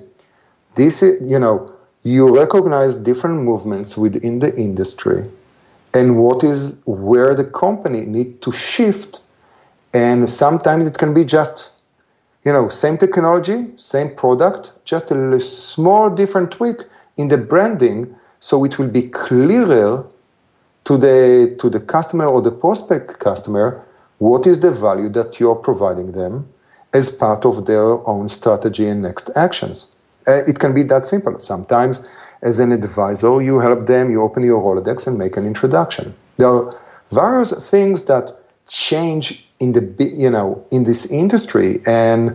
[0.74, 1.70] this is, you know,
[2.02, 5.28] you recognize different movements within the industry
[5.92, 9.20] and what is where the company need to shift.
[9.92, 11.70] And sometimes it can be just,
[12.44, 16.82] you know, same technology, same product, just a small different tweak
[17.16, 20.04] in the branding so it will be clearer
[20.86, 23.82] to the to the customer or the prospect customer
[24.18, 26.48] what is the value that you're providing them
[26.94, 29.94] as part of their own strategy and next actions.
[30.26, 31.38] Uh, it can be that simple.
[31.38, 32.08] Sometimes,
[32.42, 36.14] as an advisor, you help them, you open your Rolodex and make an introduction.
[36.38, 36.80] There are
[37.12, 38.32] various things that
[38.68, 42.34] change in the you know in this industry, and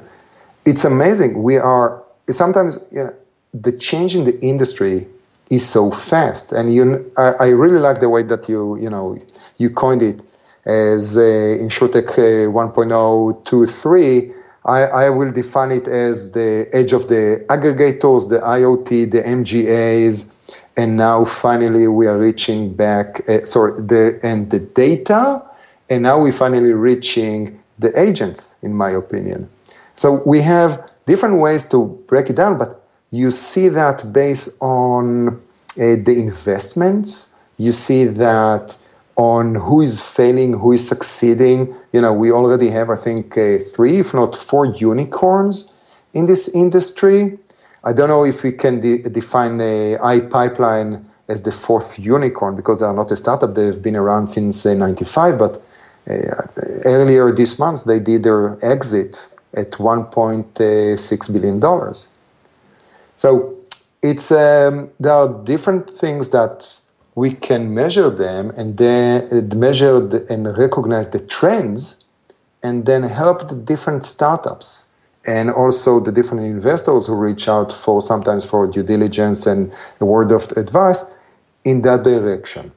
[0.66, 1.44] it's amazing.
[1.44, 3.16] We are sometimes you know,
[3.54, 5.08] the change in the industry
[5.52, 6.54] is so fast.
[6.54, 9.22] And you, I, I, really like the way that you, you know,
[9.58, 10.24] you coined it
[10.66, 14.34] as uh, InsurTech uh, 1.0, 2, 3.
[14.64, 20.34] I, I will define it as the edge of the aggregators, the IoT, the MGAs,
[20.78, 25.42] and now finally we are reaching back, uh, sorry, the and the data,
[25.90, 29.50] and now we're finally reaching the agents, in my opinion.
[29.96, 32.81] So we have different ways to break it down, but
[33.12, 35.36] you see that based on uh,
[35.76, 38.78] the investments, you see that
[39.18, 41.76] on who is failing, who is succeeding.
[41.92, 45.74] You know, we already have, I think, uh, three, if not four unicorns
[46.14, 47.38] in this industry.
[47.84, 52.80] I don't know if we can de- define a iPipeline as the fourth unicorn because
[52.80, 53.56] they are not a startup.
[53.56, 55.62] They've been around since uh, 95, but
[56.10, 56.14] uh,
[56.86, 62.11] earlier this month they did their exit at 1.6 billion dollars.
[63.22, 63.56] So
[64.02, 66.58] it's um, there are different things that
[67.14, 69.98] we can measure them and then uh, measure
[70.28, 72.04] and recognize the trends,
[72.64, 74.88] and then help the different startups
[75.26, 80.06] and also the different investors who reach out for sometimes for due diligence and a
[80.06, 81.06] word of advice
[81.64, 82.72] in that direction.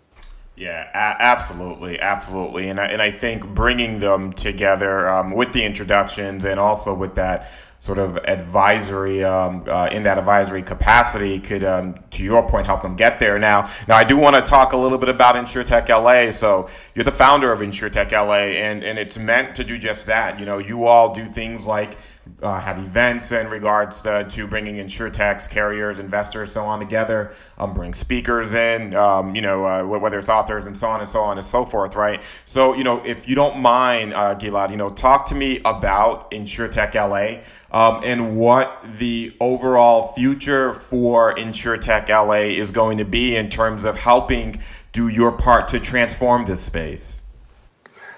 [0.57, 5.64] Yeah, a- absolutely, absolutely, and I, and I think bringing them together um, with the
[5.64, 7.51] introductions and also with that
[7.85, 12.80] sort of advisory um, uh, in that advisory capacity could, um, to your point, help
[12.80, 13.39] them get there.
[13.39, 16.30] Now, now I do want to talk a little bit about InsurTech LA.
[16.30, 20.41] So you're the founder of InsurTech LA, and and it's meant to do just that.
[20.41, 21.99] You know, you all do things like
[22.43, 27.33] uh, have events in regards to, to bringing insurtechs, carriers, investors, so on together.
[27.59, 31.09] Um, bring speakers in, um, you know, uh, whether it's authors and so on and
[31.09, 32.22] so on and so forth, right?
[32.45, 36.31] So, you know, if you don't mind, uh, Gilad, you know, talk to me about
[36.31, 43.37] InsurTech LA um, and what the overall future for InsurTech LA is going to be
[43.37, 44.61] in terms of helping
[44.93, 47.22] do your part to transform this space.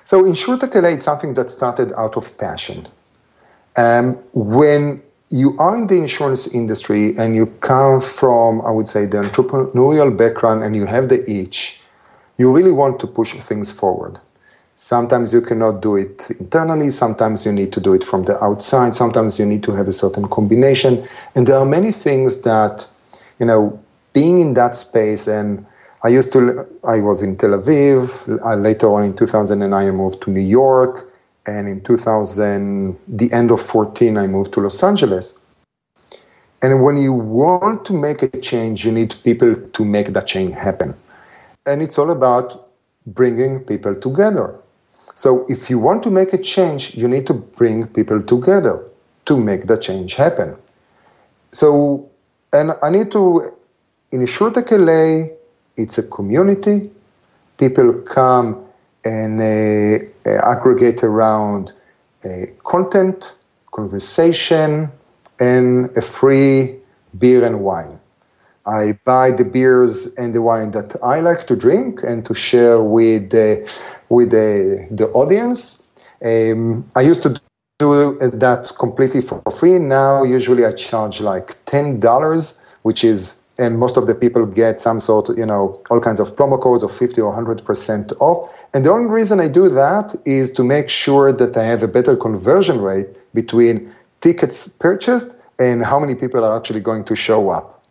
[0.05, 2.87] So, InsurTech LA is something that started out of passion
[3.77, 9.07] um, when you are in the insurance industry and you come from, I would say,
[9.07, 11.81] the entrepreneurial background and you have the itch,
[12.39, 14.19] you really want to push things forward.
[14.77, 18.95] Sometimes you cannot do it internally, sometimes you need to do it from the outside,
[18.95, 21.09] sometimes you need to have a certain combination.
[21.35, 22.87] And there are many things that,
[23.39, 25.67] you know, being in that space and
[26.05, 28.41] I used to, I was in Tel Aviv.
[28.45, 31.06] I, later on in 2009, I moved to New York
[31.47, 35.39] and in 2000 the end of 14 i moved to los angeles.
[36.63, 40.55] And when you want to make a change you need people to make that change
[40.55, 40.95] happen.
[41.67, 42.69] And it's all about
[43.07, 44.59] bringing people together.
[45.15, 48.85] So if you want to make a change you need to bring people together
[49.27, 50.57] to make the change happen.
[51.53, 52.11] So
[52.53, 53.43] and i need to
[54.13, 55.37] in insurtech la
[55.77, 56.91] it's a community.
[57.59, 58.66] People come
[59.07, 59.41] and
[60.27, 61.73] aggregate around
[62.65, 63.35] content,
[63.73, 64.91] conversation,
[65.39, 66.77] and a free
[67.19, 67.99] beer and wine.
[68.67, 72.83] I buy the beers and the wine that I like to drink and to share
[72.83, 73.49] with the,
[74.09, 75.87] with the, the audience.
[76.25, 77.41] Um, I used to
[77.79, 79.79] do that completely for free.
[79.79, 85.01] Now, usually I charge like $10, which is and most of the people get some
[85.01, 88.51] sort of, you know, all kinds of promo codes of 50 or 100% off.
[88.77, 91.89] And the only reason I do that is to make sure that I have a
[91.89, 97.49] better conversion rate between tickets purchased and how many people are actually going to show
[97.49, 97.83] up.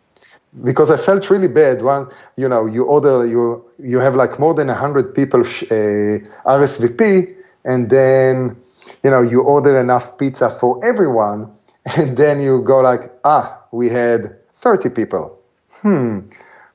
[0.62, 2.06] Because I felt really bad when,
[2.36, 7.34] you know, you order, you, you have like more than 100 people uh, RSVP,
[7.64, 8.56] and then,
[9.02, 11.50] you know, you order enough pizza for everyone,
[11.96, 15.36] and then you go like, ah, we had 30 people
[15.82, 16.20] hmm,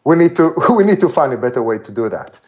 [0.03, 2.39] we need to we need to find a better way to do that.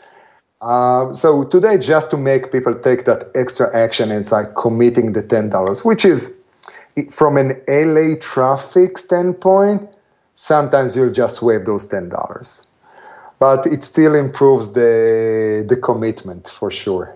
[0.64, 5.22] Uh, so today, just to make people take that extra action, it's like committing the
[5.22, 6.40] ten dollars, which is
[7.12, 9.90] from an LA traffic standpoint.
[10.36, 12.70] Sometimes you'll just waive those ten dollars,
[13.40, 17.14] but it still improves the the commitment for sure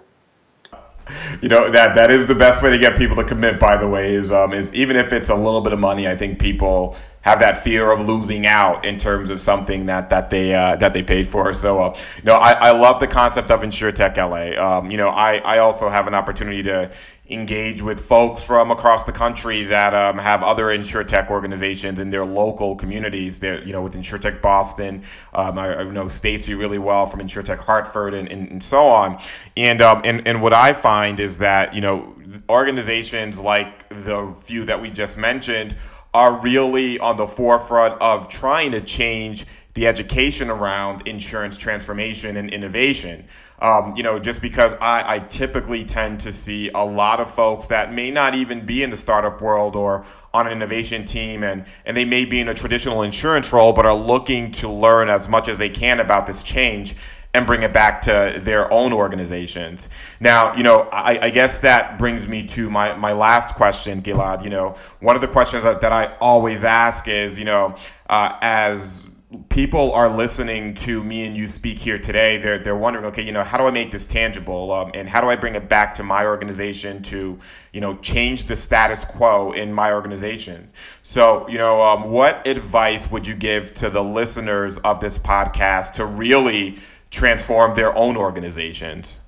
[1.41, 3.59] you know that that is the best way to get people to commit.
[3.59, 6.15] By the way, is um is even if it's a little bit of money, I
[6.15, 10.53] think people have that fear of losing out in terms of something that that they
[10.53, 11.53] uh, that they paid for.
[11.53, 11.97] So, uh,
[12.27, 14.61] I, I love the concept of InsurTech LA.
[14.61, 16.91] Um, you know, I I also have an opportunity to
[17.29, 22.25] engage with folks from across the country that um, have other insuretech organizations in their
[22.25, 23.39] local communities.
[23.39, 25.03] There, you know, with InsurTech Boston,
[25.33, 29.19] um, I, I, know Stacy really well from InsurTech Hartford, and, and, and so on.
[29.57, 32.15] And, um, and and what I find is that you know
[32.49, 35.75] organizations like the few that we just mentioned
[36.13, 39.45] are really on the forefront of trying to change
[39.77, 43.25] the education around insurance transformation and innovation.
[43.59, 47.67] Um, you know, just because I, I typically tend to see a lot of folks
[47.67, 50.03] that may not even be in the startup world or
[50.33, 53.85] on an innovation team and, and they may be in a traditional insurance role, but
[53.85, 56.95] are looking to learn as much as they can about this change
[57.37, 59.89] and bring it back to their own organizations.
[60.19, 64.43] Now, you know, I, I guess that brings me to my, my last question, Gilad.
[64.43, 67.75] You know, one of the questions that, that I always ask is, you know,
[68.09, 69.07] uh, as
[69.49, 73.33] people are listening to me and you speak here today, they're, they're wondering, okay, you
[73.33, 74.71] know, how do I make this tangible?
[74.71, 77.37] Um, and how do I bring it back to my organization to,
[77.73, 80.69] you know, change the status quo in my organization?
[81.03, 85.93] So, you know, um, what advice would you give to the listeners of this podcast
[85.93, 86.77] to really
[87.11, 89.19] transform their own organizations?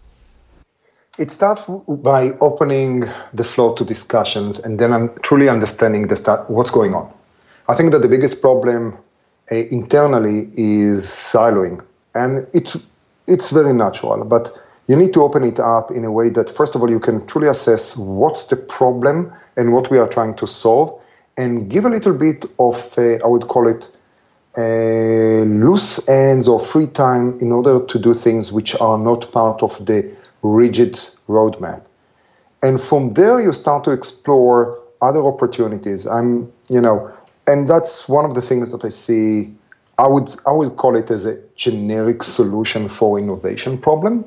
[1.18, 3.04] It starts by opening
[3.34, 7.12] the floor to discussions and then truly understanding the start, what's going on.
[7.68, 8.98] I think that the biggest problem
[9.52, 11.84] uh, internally is siloing,
[12.16, 12.78] and it's
[13.28, 14.58] it's very natural, but
[14.88, 17.26] you need to open it up in a way that first of all you can
[17.28, 21.00] truly assess what's the problem and what we are trying to solve,
[21.38, 23.92] and give a little bit of uh, I would call it
[24.58, 29.86] loose ends or free time in order to do things which are not part of
[29.86, 30.10] the
[30.42, 31.84] rigid roadmap.
[32.62, 36.06] And from there, you start to explore other opportunities.
[36.06, 37.12] I'm, you know,
[37.48, 39.54] and that's one of the things that I see.
[39.98, 44.26] I would I would call it as a generic solution for innovation problem.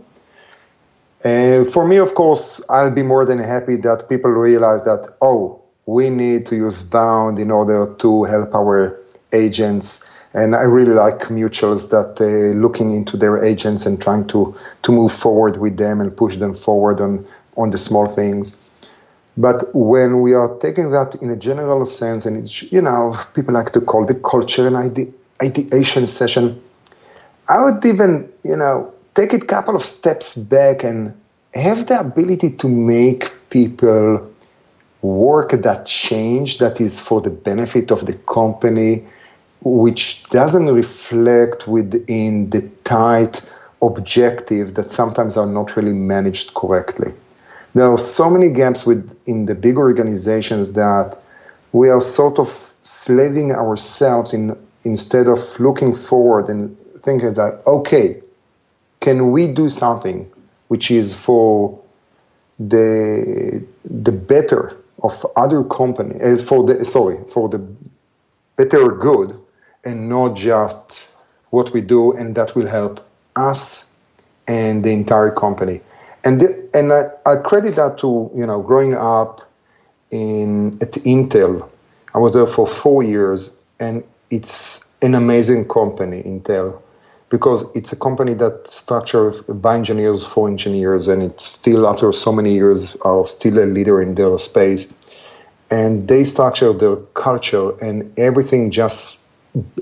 [1.25, 5.63] Uh, for me, of course, I'll be more than happy that people realize that oh,
[5.87, 8.99] we need to use Bound in order to help our
[9.33, 10.09] agents.
[10.35, 14.93] And I really like mutuals that uh, looking into their agents and trying to to
[14.93, 17.25] move forward with them and push them forward on
[17.57, 18.63] on the small things.
[19.37, 23.55] But when we are taking that in a general sense, and it's, you know, people
[23.55, 25.13] like to call the culture and ide-
[25.43, 26.63] ideation session,
[27.49, 31.15] I would even, you know, take a couple of steps back and
[31.55, 34.31] have the ability to make people
[35.01, 39.07] work that change that is for the benefit of the company,
[39.65, 43.43] which doesn't reflect within the tight
[43.81, 47.13] objectives that sometimes are not really managed correctly.
[47.75, 51.19] There are so many gaps within the big organizations that
[51.73, 58.21] we are sort of slaving ourselves in instead of looking forward and thinking that okay
[59.01, 60.29] can we do something
[60.69, 61.79] which is for
[62.59, 67.59] the the better of other company uh, for the sorry for the
[68.57, 69.39] better good
[69.85, 71.09] and not just
[71.51, 73.07] what we do and that will help
[73.37, 73.93] us
[74.47, 75.81] and the entire company
[76.25, 76.43] and
[76.75, 79.49] and I, I, credit that to you know growing up
[80.11, 81.69] in at Intel.
[82.15, 86.81] I was there for four years, and it's an amazing company, Intel,
[87.31, 92.33] because it's a company that structures by engineers for engineers, and it's still after so
[92.33, 94.97] many years are still a leader in their space.
[95.71, 99.19] And they structure their culture and everything just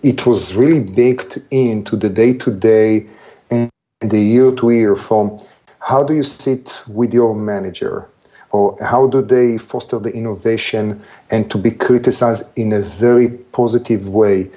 [0.03, 3.07] it was really baked into the day to day
[3.51, 5.41] and the year to year from
[5.79, 8.09] how do you sit with your manager?
[8.53, 14.09] Or how do they foster the innovation and to be criticized in a very positive
[14.09, 14.51] way?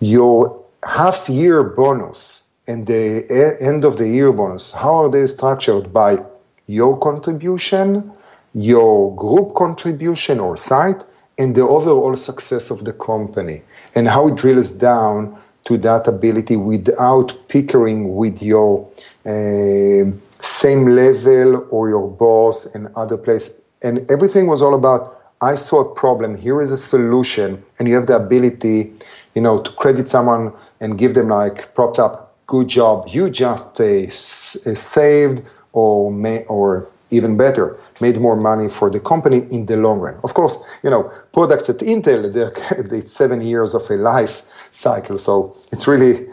[0.00, 5.92] Your half year bonus and the end of the year bonus, how are they structured
[5.92, 6.18] by
[6.66, 8.12] your contribution,
[8.54, 11.04] your group contribution or site,
[11.38, 13.62] and the overall success of the company,
[13.98, 18.88] and how it drills down to that ability without pickering with your
[19.26, 20.04] uh,
[20.40, 23.60] same level or your boss and other place.
[23.82, 27.96] And everything was all about I saw a problem, here is a solution, and you
[27.96, 28.92] have the ability,
[29.34, 33.80] you know, to credit someone and give them like props up, good job, you just
[33.80, 35.42] uh, uh, saved
[35.72, 40.18] or may, or even better, made more money for the company in the long run.
[40.24, 42.52] Of course, you know, products at Intel, they're,
[42.96, 46.26] it's seven years of a life cycle, so it's really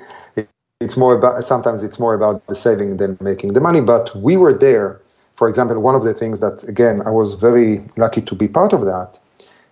[0.81, 3.81] it's more about sometimes it's more about the saving than making the money.
[3.81, 5.01] But we were there.
[5.35, 8.73] For example, one of the things that again I was very lucky to be part
[8.73, 9.19] of that.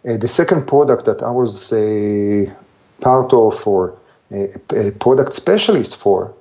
[0.07, 2.51] Uh, the second product that I was a
[3.01, 3.97] part of or
[4.31, 6.33] a, a product specialist for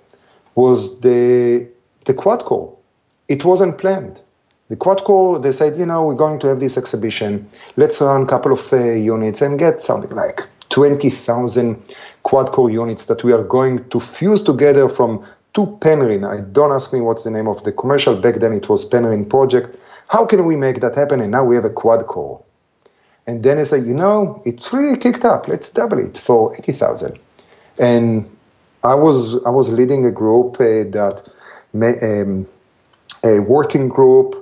[0.55, 1.67] was the
[2.05, 2.77] the quad core.
[3.29, 4.23] It wasn't planned.
[4.73, 7.47] The quad core, they said, you know, we're going to have this exhibition.
[7.77, 13.23] Let's run a couple of uh, units and get something like 20,000 quad-core units that
[13.23, 16.25] we are going to fuse together from two Penryn.
[16.25, 18.19] I don't ask me what's the name of the commercial.
[18.19, 19.77] Back then it was Penryn project.
[20.09, 21.21] How can we make that happen?
[21.21, 22.43] And now we have a quad-core.
[23.27, 25.49] And then I said, you know, it's really kicked up.
[25.49, 27.19] Let's double it for 80,000.
[27.77, 28.25] And
[28.85, 31.23] I was I was leading a group uh, that
[31.75, 32.49] um,
[33.23, 34.42] a working group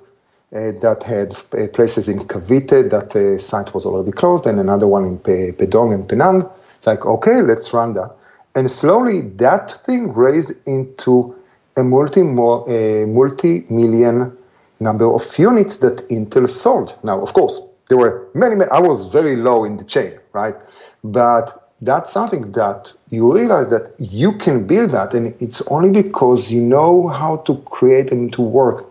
[0.54, 4.86] uh, that had uh, places in Cavite that the site was already closed, and another
[4.86, 6.48] one in Pe- Pedong and Penang.
[6.76, 8.10] It's like, okay, let's run that.
[8.54, 11.36] And slowly that thing raised into
[11.76, 14.36] a multi a multi-million
[14.80, 16.96] number of units that Intel sold.
[17.04, 20.56] Now, of course, there were many, many, I was very low in the chain, right?
[21.04, 26.50] But that's something that you realize that you can build that, and it's only because
[26.50, 28.89] you know how to create and to work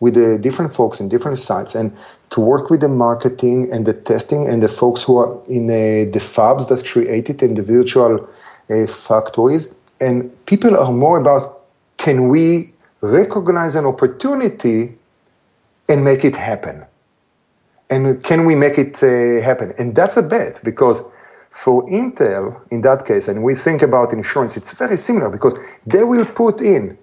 [0.00, 1.96] with the different folks in different sites and
[2.30, 6.10] to work with the marketing and the testing and the folks who are in uh,
[6.12, 8.28] the fabs that create it in the virtual
[8.70, 9.74] uh, factories.
[10.00, 11.60] And people are more about
[11.96, 14.94] can we recognize an opportunity
[15.88, 16.84] and make it happen?
[17.88, 19.72] And can we make it uh, happen?
[19.78, 21.02] And that's a bet because
[21.50, 26.04] for Intel, in that case, and we think about insurance, it's very similar because they
[26.04, 26.98] will put in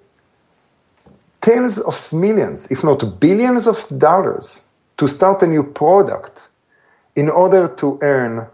[1.43, 4.65] tens of millions, if not billions of dollars
[4.97, 6.47] to start a new product
[7.15, 8.47] in order to earn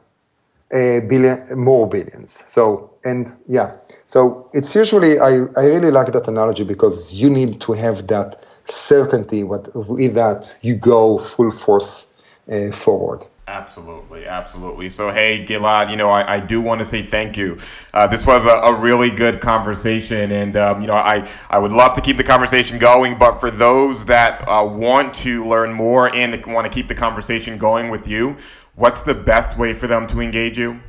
[0.72, 2.44] a billion more billions.
[2.48, 3.76] So and yeah,
[4.06, 8.44] so it's usually I, I really like that analogy because you need to have that
[8.68, 9.44] certainty.
[9.44, 12.20] What with that you go full force
[12.52, 13.26] uh, forward.
[13.50, 14.89] Absolutely, absolutely.
[14.89, 17.58] So, hey, Gilad, you know, I, I do want to say thank you.
[17.95, 21.72] Uh, this was a, a, really good conversation, and um, you know, I I would
[21.72, 23.18] love to keep the conversation going.
[23.18, 27.58] But for those that uh, want to learn more and want to keep the conversation
[27.58, 28.38] going with you,
[28.76, 30.80] what's the best way for them to engage you?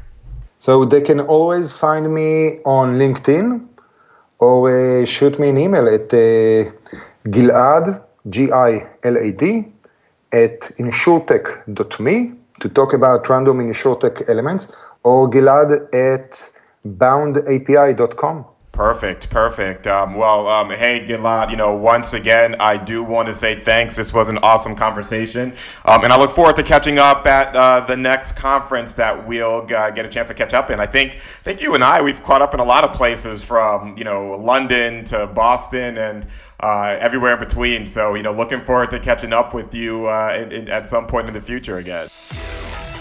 [0.59, 3.67] So they can always find me on LinkedIn
[4.39, 6.71] or uh, shoot me an email at uh,
[7.25, 9.65] Gilad G I L A D
[10.31, 16.51] at insurtech.me to talk about random InsurTech elements, or Gilad at
[16.87, 18.45] boundapi.com.
[18.73, 19.87] Perfect, perfect.
[19.87, 23.97] Um, well, um, hey, Gilad, you know, once again, I do want to say thanks.
[23.97, 25.53] This was an awesome conversation.
[25.85, 29.67] Um, and I look forward to catching up at uh, the next conference that we'll
[29.75, 30.81] uh, get a chance to catch up in.
[30.81, 33.43] I think, I think you and I, we've caught up in a lot of places
[33.43, 36.25] from, you know, London to Boston and
[36.63, 37.87] uh, everywhere in between.
[37.87, 41.07] So, you know, looking forward to catching up with you uh, in, in, at some
[41.07, 42.09] point in the future again.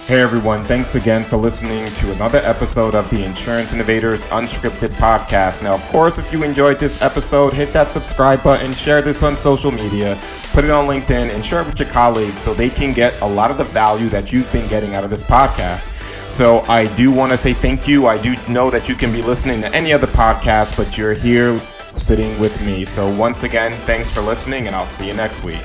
[0.09, 5.61] Hey everyone, thanks again for listening to another episode of the Insurance Innovators Unscripted Podcast.
[5.61, 9.37] Now, of course, if you enjoyed this episode, hit that subscribe button, share this on
[9.37, 10.17] social media,
[10.51, 13.27] put it on LinkedIn, and share it with your colleagues so they can get a
[13.27, 15.91] lot of the value that you've been getting out of this podcast.
[16.27, 18.07] So, I do want to say thank you.
[18.07, 21.61] I do know that you can be listening to any other podcast, but you're here
[21.99, 22.85] sitting with me.
[22.85, 25.61] So, once again, thanks for listening, and I'll see you next week.